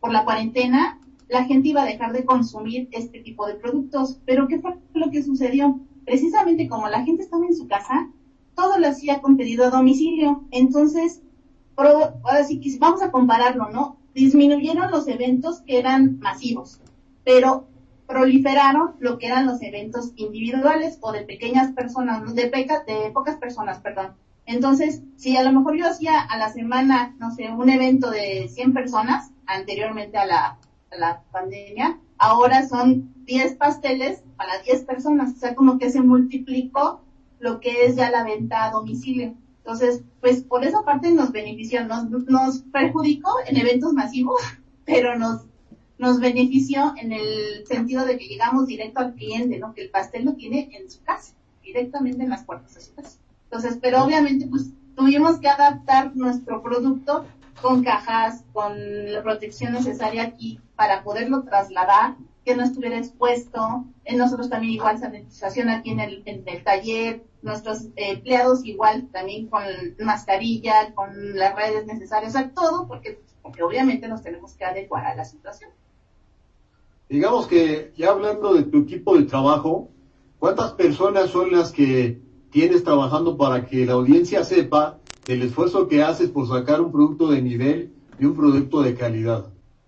por 0.00 0.10
la 0.10 0.24
cuarentena 0.24 1.00
la 1.28 1.44
gente 1.44 1.68
iba 1.68 1.82
a 1.82 1.86
dejar 1.86 2.12
de 2.12 2.24
consumir 2.24 2.88
este 2.92 3.20
tipo 3.20 3.46
de 3.46 3.54
productos, 3.54 4.20
pero 4.26 4.46
¿qué 4.48 4.58
fue 4.60 4.74
lo 4.94 5.10
que 5.10 5.22
sucedió? 5.22 5.80
Precisamente 6.04 6.68
como 6.68 6.88
la 6.88 7.04
gente 7.04 7.22
estaba 7.22 7.46
en 7.46 7.56
su 7.56 7.66
casa, 7.66 8.08
todo 8.54 8.78
lo 8.78 8.86
hacía 8.88 9.20
con 9.20 9.36
pedido 9.36 9.64
a 9.64 9.70
domicilio. 9.70 10.44
Entonces, 10.50 11.20
ahora 11.76 12.44
sí 12.44 12.60
vamos 12.78 13.02
a 13.02 13.10
compararlo, 13.10 13.68
¿no? 13.70 13.96
Disminuyeron 14.14 14.90
los 14.90 15.08
eventos 15.08 15.60
que 15.60 15.78
eran 15.78 16.18
masivos, 16.20 16.80
pero 17.24 17.66
proliferaron 18.06 18.92
lo 19.00 19.18
que 19.18 19.26
eran 19.26 19.46
los 19.46 19.60
eventos 19.62 20.12
individuales 20.16 20.98
o 21.00 21.12
de 21.12 21.22
pequeñas 21.24 21.72
personas, 21.72 22.34
de, 22.34 22.50
peca- 22.50 22.84
de 22.86 23.10
pocas 23.10 23.36
personas, 23.36 23.80
perdón. 23.80 24.14
Entonces, 24.46 25.02
si 25.16 25.36
a 25.36 25.42
lo 25.42 25.52
mejor 25.52 25.76
yo 25.76 25.86
hacía 25.88 26.20
a 26.20 26.38
la 26.38 26.50
semana, 26.52 27.14
no 27.18 27.32
sé, 27.32 27.50
un 27.50 27.68
evento 27.68 28.10
de 28.10 28.48
100 28.48 28.72
personas 28.72 29.32
anteriormente 29.46 30.16
a 30.18 30.24
la, 30.26 30.58
la 30.90 31.22
pandemia, 31.32 31.98
ahora 32.18 32.66
son 32.66 33.12
10 33.24 33.56
pasteles 33.56 34.22
para 34.36 34.60
10 34.62 34.84
personas, 34.84 35.34
o 35.34 35.38
sea, 35.38 35.54
como 35.54 35.78
que 35.78 35.90
se 35.90 36.00
multiplicó 36.00 37.02
lo 37.38 37.60
que 37.60 37.86
es 37.86 37.96
ya 37.96 38.10
la 38.10 38.24
venta 38.24 38.64
a 38.64 38.70
domicilio. 38.70 39.34
Entonces, 39.58 40.02
pues 40.20 40.42
por 40.42 40.64
esa 40.64 40.84
parte 40.84 41.10
nos 41.10 41.32
benefició, 41.32 41.84
nos, 41.84 42.08
nos 42.08 42.58
perjudicó 42.72 43.30
en 43.46 43.56
eventos 43.56 43.92
masivos, 43.92 44.40
pero 44.84 45.18
nos, 45.18 45.46
nos 45.98 46.20
benefició 46.20 46.94
en 46.96 47.12
el 47.12 47.66
sentido 47.66 48.04
de 48.04 48.16
que 48.16 48.28
llegamos 48.28 48.66
directo 48.66 49.00
al 49.00 49.14
cliente, 49.14 49.58
¿no? 49.58 49.74
Que 49.74 49.82
el 49.82 49.90
pastel 49.90 50.24
lo 50.24 50.34
tiene 50.34 50.70
en 50.72 50.90
su 50.90 51.02
casa, 51.02 51.34
directamente 51.62 52.22
en 52.22 52.30
las 52.30 52.44
puertas 52.44 52.74
de 52.74 52.80
su 52.80 52.94
casa. 52.94 53.18
Entonces, 53.44 53.78
pero 53.80 54.04
obviamente, 54.04 54.46
pues 54.46 54.70
tuvimos 54.94 55.38
que 55.40 55.48
adaptar 55.48 56.14
nuestro 56.16 56.62
producto 56.62 57.24
con 57.60 57.82
cajas, 57.82 58.44
con 58.52 58.72
la 59.12 59.22
protección 59.22 59.72
necesaria 59.72 60.22
aquí 60.22 60.60
para 60.76 61.02
poderlo 61.02 61.42
trasladar, 61.42 62.16
que 62.44 62.54
no 62.54 62.62
estuviera 62.62 62.98
expuesto. 62.98 63.84
En 64.04 64.18
nosotros 64.18 64.48
también 64.48 64.74
igual 64.74 64.98
sanitización 64.98 65.68
aquí 65.68 65.90
en 65.90 66.00
el, 66.00 66.22
en 66.26 66.44
el 66.46 66.62
taller, 66.62 67.22
nuestros 67.42 67.86
eh, 67.96 68.12
empleados 68.12 68.64
igual 68.64 69.08
también 69.10 69.48
con 69.48 69.62
mascarilla, 69.98 70.94
con 70.94 71.36
las 71.36 71.56
redes 71.56 71.86
necesarias, 71.86 72.36
o 72.36 72.48
todo, 72.54 72.86
porque, 72.86 73.20
porque 73.42 73.62
obviamente 73.62 74.06
nos 74.08 74.22
tenemos 74.22 74.54
que 74.54 74.64
adecuar 74.64 75.06
a 75.06 75.16
la 75.16 75.24
situación. 75.24 75.70
Digamos 77.08 77.46
que 77.46 77.92
ya 77.96 78.10
hablando 78.10 78.54
de 78.54 78.64
tu 78.64 78.78
equipo 78.78 79.16
de 79.16 79.24
trabajo, 79.24 79.88
¿cuántas 80.38 80.72
personas 80.72 81.30
son 81.30 81.52
las 81.52 81.72
que 81.72 82.20
tienes 82.50 82.84
trabajando 82.84 83.36
para 83.36 83.66
que 83.66 83.86
la 83.86 83.92
audiencia 83.92 84.44
sepa 84.44 84.98
el 85.26 85.42
esfuerzo 85.42 85.88
que 85.88 86.02
haces 86.02 86.30
por 86.30 86.48
sacar 86.48 86.80
un 86.80 86.92
producto 86.92 87.30
de 87.30 87.42
nivel 87.42 87.92
y 88.18 88.24
un 88.24 88.34
producto 88.34 88.82
de 88.82 88.94
calidad? 88.94 89.46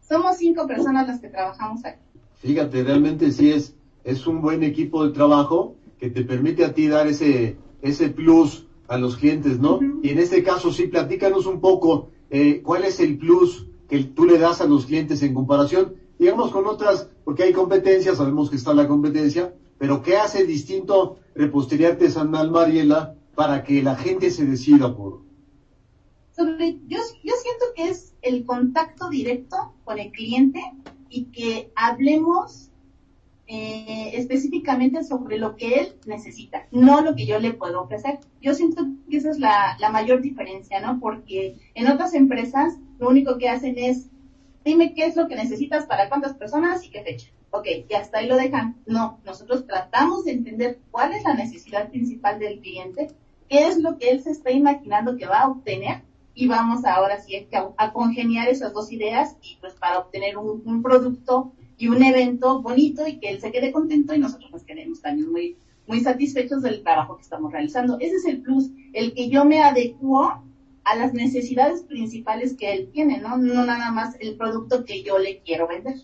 Somos 0.09 0.39
cinco 0.39 0.67
personas 0.67 1.07
las 1.07 1.21
que 1.21 1.29
trabajamos 1.29 1.85
aquí. 1.85 2.01
Fíjate, 2.37 2.83
realmente 2.83 3.31
sí 3.31 3.51
es, 3.51 3.75
es 4.05 4.27
un 4.27 4.41
buen 4.41 4.63
equipo 4.63 5.07
de 5.07 5.13
trabajo 5.13 5.75
que 5.99 6.09
te 6.09 6.23
permite 6.23 6.65
a 6.65 6.73
ti 6.73 6.87
dar 6.87 7.07
ese, 7.07 7.57
ese 7.83 8.09
plus 8.09 8.67
a 8.87 8.97
los 8.97 9.17
clientes, 9.17 9.59
¿no? 9.59 9.81
Y 10.03 10.11
en 10.11 10.19
este 10.19 10.43
caso 10.43 10.73
sí, 10.73 10.87
platícanos 10.87 11.47
un 11.47 11.61
poco 11.61 12.11
eh, 12.31 12.63
cuál 12.63 12.85
es 12.85 13.01
el 13.01 13.19
plus 13.19 13.67
que 13.89 14.05
tú 14.05 14.25
le 14.25 14.39
das 14.39 14.61
a 14.61 14.67
los 14.67 14.87
clientes 14.87 15.23
en 15.23 15.35
comparación, 15.35 15.95
digamos, 16.19 16.51
con 16.51 16.67
otras, 16.67 17.11
porque 17.25 17.43
hay 17.43 17.53
competencia, 17.53 18.15
sabemos 18.15 18.49
que 18.49 18.57
está 18.57 18.73
la 18.73 18.89
competencia, 18.89 19.55
pero 19.79 20.03
¿qué 20.03 20.17
hace 20.17 20.45
distinto 20.45 21.19
Repostería 21.35 21.89
Artesanal 21.89 22.51
Mariela 22.51 23.15
para 23.35 23.63
que 23.63 23.83
la 23.83 23.95
gente 23.95 24.31
se 24.31 24.47
decida 24.47 24.97
por... 24.97 25.28
sobre, 26.39 26.79
yo, 26.87 26.99
yo 27.25 27.35
siento 27.43 27.67
que 27.75 27.89
es 27.89 28.15
el 28.23 28.47
contacto 28.47 29.09
directo 29.09 29.75
con 29.85 29.99
el 29.99 30.13
cliente 30.13 30.63
y 31.09 31.25
que 31.27 31.73
hablemos 31.75 32.71
eh, 33.49 34.11
específicamente 34.13 35.03
sobre 35.03 35.39
lo 35.39 35.57
que 35.57 35.81
él 35.81 35.95
necesita, 36.07 36.69
no 36.71 37.01
lo 37.01 37.17
que 37.17 37.27
yo 37.27 37.41
le 37.41 37.55
puedo 37.55 37.83
ofrecer. 37.83 38.21
Yo 38.41 38.55
siento 38.55 38.87
que 39.11 39.17
esa 39.17 39.31
es 39.31 39.39
la, 39.39 39.77
la 39.81 39.91
mayor 39.91 40.21
diferencia, 40.21 40.81
¿no? 40.81 41.01
Porque 41.01 41.57
en 41.75 41.89
otras 41.89 42.15
empresas 42.15 42.75
lo 42.99 43.09
único 43.09 43.37
que 43.39 43.49
hacen 43.49 43.77
es, 43.77 44.09
dime 44.65 44.95
qué 44.95 45.07
es 45.07 45.17
lo 45.17 45.27
que 45.27 45.35
necesitas 45.35 45.87
para 45.87 46.09
cuántas 46.09 46.35
personas 46.35 46.85
y 46.85 46.91
qué 46.91 47.03
fecha. 47.03 47.31
Ok, 47.51 47.67
y 47.89 47.95
hasta 47.95 48.19
ahí 48.19 48.29
lo 48.29 48.37
dejan. 48.37 48.77
No, 48.87 49.19
nosotros 49.25 49.67
tratamos 49.67 50.25
de 50.25 50.33
entender 50.33 50.79
cuál 50.91 51.15
es 51.15 51.25
la 51.25 51.35
necesidad 51.35 51.89
principal 51.89 52.39
del 52.39 52.61
cliente, 52.61 53.09
qué 53.49 53.67
es 53.67 53.79
lo 53.79 53.97
que 53.97 54.11
él 54.11 54.23
se 54.23 54.31
está 54.31 54.51
imaginando 54.51 55.17
que 55.17 55.27
va 55.27 55.41
a 55.41 55.49
obtener 55.49 56.03
y 56.39 56.47
vamos 56.47 56.85
ahora 56.85 57.21
sí 57.21 57.35
a, 57.35 57.69
a 57.77 57.93
congeniar 57.93 58.49
esas 58.49 58.73
dos 58.73 58.93
ideas 58.93 59.37
y 59.43 59.57
pues 59.61 59.75
para 59.75 59.99
obtener 59.99 60.39
un, 60.39 60.83
producto 60.85 61.53
y 61.77 61.89
un 61.89 62.01
evento 62.01 62.63
bonito 62.63 63.09
y 63.09 63.19
que 63.19 63.31
él 63.31 63.41
se 63.41 63.51
quede 63.51 63.73
contento 63.73 64.15
y 64.15 64.21
nosotros 64.21 64.53
nos 64.53 64.63
quedemos 64.63 65.01
también 65.01 65.33
muy, 65.33 65.57
muy 65.89 65.99
satisfechos 65.99 66.63
del 66.63 66.85
trabajo 66.85 67.17
que 67.17 67.25
estamos 67.25 67.51
realizando. 67.51 67.99
Ese 67.99 68.15
es 68.15 68.25
el 68.27 68.41
plus, 68.41 68.71
el 68.93 69.15
que 69.15 69.29
yo 69.29 69.45
me 69.45 69.63
adecuo 69.63 70.45
a 70.85 70.97
las 70.97 71.13
necesidades 71.13 71.83
principales 71.83 72.57
que 72.57 72.73
él 72.73 72.91
tiene, 72.93 73.19
¿no? 73.19 73.37
No 73.37 73.67
nada 73.67 73.91
más 73.91 74.15
el 74.21 74.37
producto 74.37 74.85
que 74.85 75.03
yo 75.03 75.19
le 75.19 75.41
quiero 75.41 75.67
vender. 75.67 75.97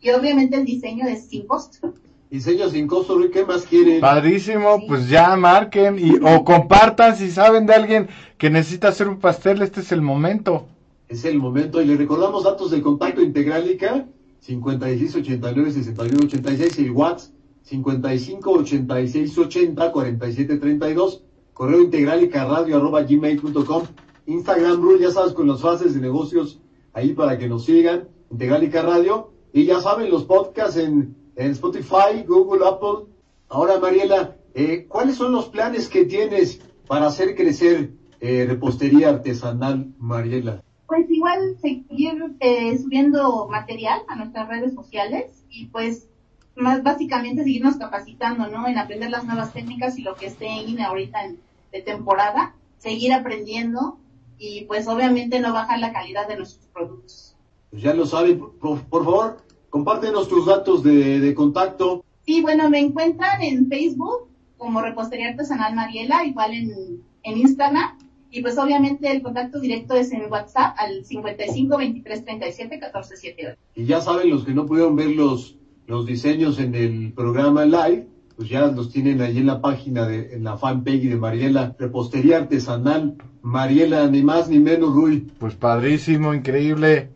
Y 0.00 0.08
obviamente 0.08 0.56
el 0.56 0.64
diseño 0.64 1.06
es 1.06 1.28
sin 1.28 1.46
costo. 1.46 1.92
Diseño 2.30 2.68
sin 2.70 2.86
costo, 2.86 3.16
Rui, 3.18 3.30
¿qué 3.30 3.44
más 3.44 3.62
quieren? 3.66 4.00
Padrísimo, 4.00 4.78
Sí. 4.78 4.84
pues 4.88 5.08
ya 5.08 5.34
marquen 5.36 5.98
y 5.98 6.12
o 6.22 6.44
compartan 6.44 7.16
si 7.16 7.28
saben 7.30 7.66
de 7.66 7.74
alguien 7.74 8.08
que 8.38 8.50
necesita 8.50 8.88
hacer 8.88 9.08
un 9.08 9.18
pastel, 9.18 9.62
este 9.62 9.80
es 9.80 9.90
el 9.90 10.00
momento. 10.00 10.68
Es 11.08 11.24
el 11.24 11.38
momento 11.38 11.82
y 11.82 11.86
le 11.86 11.96
recordamos 11.96 12.44
datos 12.44 12.70
de 12.70 12.80
contacto 12.82 13.20
Integralica 13.20 14.06
56 14.40 15.16
89 15.16 15.72
61 15.72 16.18
86 16.24 16.78
y 16.78 16.84
el 16.84 16.90
WhatsApp 16.92 17.32
55 17.64 18.50
86 18.52 19.38
80 19.38 19.92
47 19.92 20.56
32 20.58 21.22
correo 21.52 21.82
integralica 21.82 22.44
radio 22.46 22.76
arroba 22.76 23.02
gmail.com 23.02 23.82
Instagram 24.26 24.80
Rul, 24.80 25.00
ya 25.00 25.10
sabes 25.10 25.32
con 25.32 25.48
las 25.48 25.60
fases 25.60 25.94
de 25.94 26.00
negocios 26.00 26.60
ahí 26.92 27.12
para 27.12 27.36
que 27.38 27.48
nos 27.48 27.64
sigan 27.64 28.08
Integralica 28.30 28.82
Radio 28.82 29.32
y 29.52 29.64
ya 29.64 29.80
saben 29.80 30.10
los 30.10 30.24
podcasts 30.24 30.76
en, 30.76 31.16
en 31.40 31.52
Spotify, 31.52 32.22
Google, 32.26 32.66
Apple. 32.66 33.06
Ahora 33.48 33.78
Mariela, 33.78 34.36
eh, 34.54 34.84
¿cuáles 34.88 35.16
son 35.16 35.32
los 35.32 35.48
planes 35.48 35.88
que 35.88 36.04
tienes 36.04 36.60
para 36.86 37.06
hacer 37.06 37.34
crecer 37.34 37.92
eh, 38.20 38.44
repostería 38.46 39.08
artesanal 39.08 39.88
Mariela? 39.98 40.62
Pues 40.86 41.10
igual 41.10 41.56
seguir 41.62 42.36
eh, 42.40 42.76
subiendo 42.78 43.48
material 43.48 44.02
a 44.08 44.16
nuestras 44.16 44.48
redes 44.48 44.74
sociales 44.74 45.44
y 45.48 45.66
pues 45.66 46.08
más 46.56 46.82
básicamente 46.82 47.42
seguirnos 47.44 47.76
capacitando, 47.76 48.48
¿no? 48.48 48.66
En 48.68 48.76
aprender 48.76 49.10
las 49.10 49.24
nuevas 49.24 49.52
técnicas 49.52 49.98
y 49.98 50.02
lo 50.02 50.14
que 50.16 50.26
esté 50.26 50.46
en 50.48 50.78
ahorita 50.80 51.24
en- 51.24 51.38
de 51.72 51.80
temporada, 51.80 52.54
seguir 52.78 53.12
aprendiendo 53.14 53.98
y 54.36 54.64
pues 54.66 54.88
obviamente 54.88 55.40
no 55.40 55.52
bajar 55.54 55.78
la 55.78 55.92
calidad 55.92 56.28
de 56.28 56.36
nuestros 56.36 56.66
productos. 56.66 57.36
Pues 57.70 57.82
ya 57.82 57.94
lo 57.94 58.04
saben, 58.04 58.40
por, 58.40 58.82
por 58.82 59.04
favor, 59.04 59.36
compártenos 59.70 60.28
tus 60.28 60.46
datos 60.46 60.82
de, 60.82 61.20
de 61.20 61.34
contacto. 61.34 62.04
Sí, 62.26 62.42
bueno, 62.42 62.68
me 62.68 62.80
encuentran 62.80 63.42
en 63.42 63.68
Facebook 63.68 64.28
como 64.58 64.82
Repostería 64.82 65.30
Artesanal 65.30 65.74
Mariela, 65.74 66.24
igual 66.24 66.52
en, 66.52 67.02
en 67.22 67.38
Instagram. 67.38 67.98
Y 68.30 68.42
pues 68.42 68.56
obviamente 68.58 69.10
el 69.10 69.22
contacto 69.22 69.58
directo 69.58 69.94
es 69.94 70.12
en 70.12 70.30
WhatsApp 70.30 70.76
al 70.78 71.04
55 71.04 71.76
23 71.76 72.24
37 72.24 72.78
14 72.78 73.16
78. 73.16 73.58
Y 73.74 73.86
ya 73.86 74.00
saben, 74.00 74.30
los 74.30 74.44
que 74.44 74.52
no 74.52 74.66
pudieron 74.66 74.94
ver 74.94 75.10
los, 75.10 75.56
los 75.86 76.06
diseños 76.06 76.60
en 76.60 76.74
el 76.76 77.12
programa 77.12 77.64
live, 77.64 78.06
pues 78.36 78.48
ya 78.48 78.66
los 78.66 78.92
tienen 78.92 79.20
ahí 79.20 79.38
en 79.38 79.46
la 79.46 79.60
página, 79.60 80.06
de, 80.06 80.34
en 80.34 80.44
la 80.44 80.56
fanpage 80.56 81.08
de 81.08 81.16
Mariela, 81.16 81.74
Repostería 81.78 82.36
Artesanal. 82.36 83.16
Mariela, 83.42 84.06
ni 84.08 84.22
más 84.22 84.48
ni 84.48 84.60
menos, 84.60 84.94
Rui. 84.94 85.26
Pues 85.38 85.54
padrísimo, 85.54 86.32
increíble. 86.32 87.10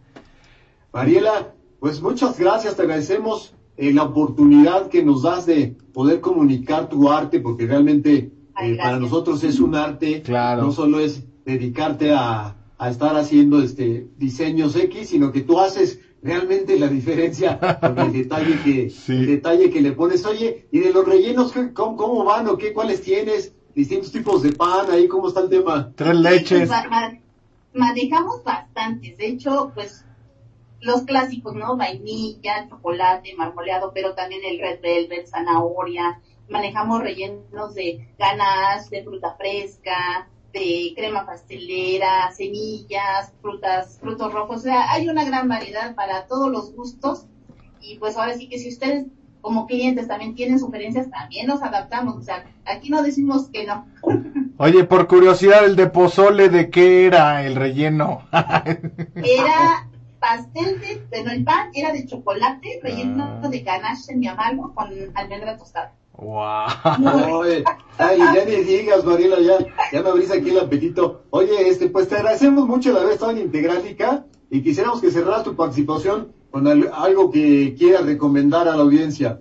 Mariela, 0.92 1.53
pues 1.84 2.00
muchas 2.00 2.38
gracias, 2.38 2.76
te 2.76 2.80
agradecemos 2.80 3.52
eh, 3.76 3.92
la 3.92 4.04
oportunidad 4.04 4.88
que 4.88 5.04
nos 5.04 5.20
das 5.24 5.44
de 5.44 5.76
poder 5.92 6.22
comunicar 6.22 6.88
tu 6.88 7.10
arte, 7.10 7.40
porque 7.40 7.66
realmente 7.66 8.30
Ay, 8.54 8.72
eh, 8.72 8.76
para 8.78 8.98
nosotros 8.98 9.44
es 9.44 9.60
un 9.60 9.74
arte, 9.74 10.22
Claro. 10.22 10.62
no 10.62 10.72
solo 10.72 10.98
es 10.98 11.22
dedicarte 11.44 12.14
a, 12.14 12.56
a 12.78 12.88
estar 12.88 13.14
haciendo 13.16 13.60
este 13.60 14.06
diseños 14.16 14.74
X, 14.76 15.10
sino 15.10 15.30
que 15.30 15.42
tú 15.42 15.60
haces 15.60 15.98
realmente 16.22 16.78
la 16.78 16.88
diferencia 16.88 17.58
con 17.78 17.98
el 17.98 18.12
detalle 18.14 18.58
que, 18.64 18.88
Sí. 19.04 19.12
el 19.12 19.26
detalle 19.26 19.68
que 19.68 19.82
le 19.82 19.92
pones. 19.92 20.24
Oye, 20.24 20.66
¿y 20.72 20.78
de 20.78 20.90
los 20.90 21.06
rellenos 21.06 21.52
cómo, 21.74 21.96
cómo 21.96 22.24
van 22.24 22.48
o 22.48 22.56
qué? 22.56 22.72
¿Cuáles 22.72 23.02
tienes? 23.02 23.52
Distintos 23.74 24.10
tipos 24.10 24.40
de 24.42 24.52
pan, 24.52 24.90
ahí 24.90 25.06
cómo 25.06 25.28
está 25.28 25.40
el 25.40 25.50
tema. 25.50 25.90
Tres 25.96 26.16
Sí, 26.16 26.22
leches. 26.22 26.58
pues, 26.70 26.70
ma- 26.70 26.88
ma- 26.88 27.12
manejamos 27.74 28.42
bastantes. 28.42 29.18
De 29.18 29.26
hecho, 29.26 29.70
pues 29.74 30.02
los 30.84 31.02
clásicos, 31.02 31.54
¿no? 31.54 31.76
Vainilla, 31.76 32.68
chocolate, 32.68 33.34
marmoleado, 33.36 33.92
pero 33.94 34.14
también 34.14 34.42
el 34.44 34.60
red 34.60 34.80
velvet, 34.80 35.26
zanahoria. 35.26 36.20
Manejamos 36.48 37.00
rellenos 37.00 37.74
de 37.74 38.06
ganas, 38.18 38.90
de 38.90 39.02
fruta 39.02 39.34
fresca, 39.34 40.28
de 40.52 40.92
crema 40.94 41.24
pastelera, 41.24 42.30
semillas, 42.32 43.32
frutas, 43.40 43.98
frutos 43.98 44.32
rojos. 44.32 44.58
O 44.58 44.60
sea, 44.60 44.92
hay 44.92 45.08
una 45.08 45.24
gran 45.24 45.48
variedad 45.48 45.94
para 45.94 46.26
todos 46.26 46.50
los 46.50 46.74
gustos. 46.74 47.26
Y 47.80 47.96
pues 47.96 48.16
ahora 48.16 48.34
sí 48.34 48.48
que 48.48 48.58
si 48.58 48.68
ustedes 48.68 49.06
como 49.40 49.66
clientes 49.66 50.08
también 50.08 50.34
tienen 50.34 50.58
sugerencias, 50.58 51.10
también 51.10 51.46
nos 51.46 51.62
adaptamos. 51.62 52.16
O 52.16 52.22
sea, 52.22 52.44
aquí 52.66 52.90
no 52.90 53.02
decimos 53.02 53.48
que 53.48 53.66
no. 53.66 53.86
Oye, 54.58 54.84
por 54.84 55.08
curiosidad, 55.08 55.64
el 55.64 55.76
de 55.76 55.88
pozole, 55.88 56.50
¿de 56.50 56.68
qué 56.70 57.06
era 57.06 57.44
el 57.44 57.56
relleno? 57.56 58.22
Era 59.16 59.88
pastel 60.24 60.80
de, 60.80 61.02
bueno, 61.10 61.30
el 61.32 61.44
pan 61.44 61.68
era 61.74 61.92
de 61.92 62.06
chocolate 62.06 62.80
relleno 62.82 63.40
Ah. 63.42 63.48
de 63.48 63.60
ganache 63.60 64.02
semi 64.02 64.26
amargo 64.28 64.72
con 64.74 64.88
almendra 65.14 65.56
tostada. 65.56 65.92
wow. 66.16 67.40
Oye, 67.40 67.64
ay, 67.98 68.18
ya 68.18 68.44
ni 68.46 68.56
digas, 68.64 69.04
Mariela, 69.04 69.40
ya, 69.40 69.58
ya 69.92 70.02
me 70.02 70.08
abrís 70.08 70.30
aquí 70.30 70.50
el 70.50 70.60
apetito. 70.60 71.24
Oye, 71.30 71.68
este, 71.68 71.88
pues 71.88 72.08
te 72.08 72.16
agradecemos 72.16 72.66
mucho 72.66 72.90
el 72.90 72.96
haber 72.98 73.12
estado 73.12 73.32
en 73.32 73.38
Integrálica 73.38 74.24
y 74.50 74.62
quisiéramos 74.62 75.00
que 75.00 75.10
cerraras 75.10 75.44
tu 75.44 75.54
participación 75.56 76.32
con 76.50 76.66
al- 76.68 76.90
algo 76.92 77.30
que 77.30 77.74
quieras 77.76 78.06
recomendar 78.06 78.68
a 78.68 78.76
la 78.76 78.82
audiencia. 78.82 79.40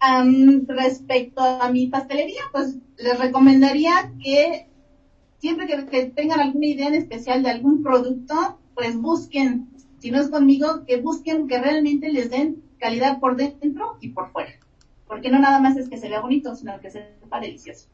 Am, 0.00 0.66
respecto 0.66 1.40
a 1.42 1.70
mi 1.70 1.86
pastelería, 1.86 2.42
pues 2.50 2.74
les 2.98 3.18
recomendaría 3.18 4.12
que 4.22 4.66
siempre 5.38 5.66
que, 5.68 5.86
que 5.86 6.06
tengan 6.06 6.40
alguna 6.40 6.66
idea 6.66 6.88
en 6.88 6.94
especial 6.94 7.42
de 7.44 7.50
algún 7.50 7.82
producto, 7.84 8.58
pues 8.74 8.96
busquen, 8.96 9.68
si 9.98 10.10
no 10.10 10.20
es 10.20 10.28
conmigo, 10.28 10.84
que 10.86 11.00
busquen 11.00 11.48
que 11.48 11.60
realmente 11.60 12.10
les 12.10 12.30
den 12.30 12.62
calidad 12.78 13.20
por 13.20 13.36
dentro 13.36 13.96
y 14.00 14.08
por 14.08 14.32
fuera. 14.32 14.52
Porque 15.06 15.30
no 15.30 15.38
nada 15.38 15.60
más 15.60 15.76
es 15.76 15.88
que 15.88 15.98
se 15.98 16.08
vea 16.08 16.20
bonito, 16.20 16.54
sino 16.56 16.80
que 16.80 16.90
sepa 16.90 17.40
delicioso. 17.40 17.88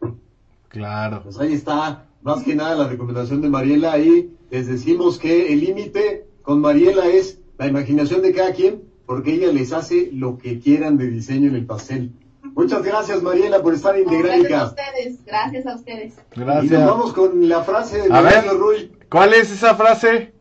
Claro. 0.68 1.22
Pues 1.22 1.38
ahí 1.38 1.52
está, 1.52 2.06
más 2.22 2.42
que 2.42 2.54
nada 2.54 2.74
la 2.74 2.88
recomendación 2.88 3.40
de 3.40 3.48
Mariela 3.48 3.98
y 3.98 4.30
les 4.50 4.66
decimos 4.66 5.18
que 5.18 5.52
el 5.52 5.60
límite 5.60 6.26
con 6.42 6.60
Mariela 6.60 7.06
es 7.06 7.40
la 7.58 7.66
imaginación 7.66 8.22
de 8.22 8.32
cada 8.32 8.52
quien, 8.52 8.82
porque 9.06 9.34
ella 9.34 9.52
les 9.52 9.72
hace 9.72 10.10
lo 10.12 10.38
que 10.38 10.60
quieran 10.60 10.96
de 10.96 11.08
diseño 11.08 11.48
en 11.48 11.56
el 11.56 11.66
pastel. 11.66 12.12
Muchas 12.54 12.82
gracias 12.82 13.22
Mariela 13.22 13.62
por 13.62 13.74
estar 13.74 13.96
en 13.96 14.04
No, 14.04 14.18
gracias 14.18 14.52
a 14.52 14.66
ustedes, 14.66 15.24
gracias 15.24 15.66
a 15.66 15.74
ustedes. 15.74 16.14
Y 16.34 16.38
nos 16.40 16.46
Gracias. 16.46 16.86
vamos 16.86 17.12
con 17.12 17.48
la 17.48 17.62
frase 17.62 18.02
de 18.02 18.12
A 18.12 18.20
ver. 18.20 18.44
Ruy. 18.48 18.92
¿Cuál 19.10 19.34
es 19.34 19.50
esa 19.50 19.74
frase? 19.74 20.32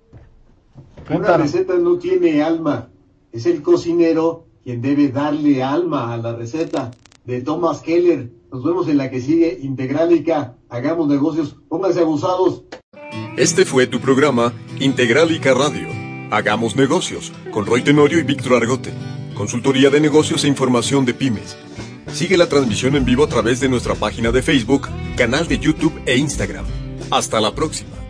Una 1.10 1.38
receta 1.38 1.76
no 1.78 1.98
tiene 1.98 2.42
alma. 2.42 2.90
Es 3.32 3.46
el 3.46 3.62
cocinero 3.62 4.46
quien 4.64 4.82
debe 4.82 5.10
darle 5.10 5.64
alma 5.64 6.14
a 6.14 6.18
la 6.18 6.36
receta. 6.36 6.92
De 7.26 7.42
Thomas 7.42 7.82
Keller. 7.82 8.32
Nos 8.52 8.64
vemos 8.64 8.88
en 8.88 8.98
la 8.98 9.10
que 9.10 9.22
sigue 9.22 9.60
Integrálica. 9.62 10.56
Hagamos 10.70 11.08
negocios. 11.08 11.56
Pónganse 11.70 12.02
abusados. 12.02 12.64
Este 13.38 13.66
fue 13.66 13.88
tu 13.88 14.00
programa 14.00 14.54
Integralica 14.80 15.54
Radio. 15.54 15.88
Hagamos 16.32 16.76
negocios 16.76 17.32
con 17.52 17.66
Roy 17.66 17.84
Tenorio 17.84 18.20
y 18.20 18.24
Víctor 18.24 18.56
Argote. 18.56 18.92
Consultoría 19.36 19.90
de 19.90 20.02
negocios 20.02 20.44
e 20.44 20.48
información 20.48 21.06
de 21.06 21.14
pymes. 21.14 21.56
Sigue 22.12 22.38
la 22.38 22.50
transmisión 22.50 22.96
en 22.96 23.06
vivo 23.06 23.24
a 23.24 23.30
través 23.30 23.60
de 23.60 23.70
nuestra 23.70 23.96
página 23.96 24.32
de 24.32 24.42
Facebook, 24.42 24.88
canal 25.16 25.48
de 25.48 25.60
YouTube 25.60 26.02
e 26.06 26.18
Instagram. 26.18 26.66
Hasta 27.12 27.40
la 27.40 27.54
próxima. 27.54 28.07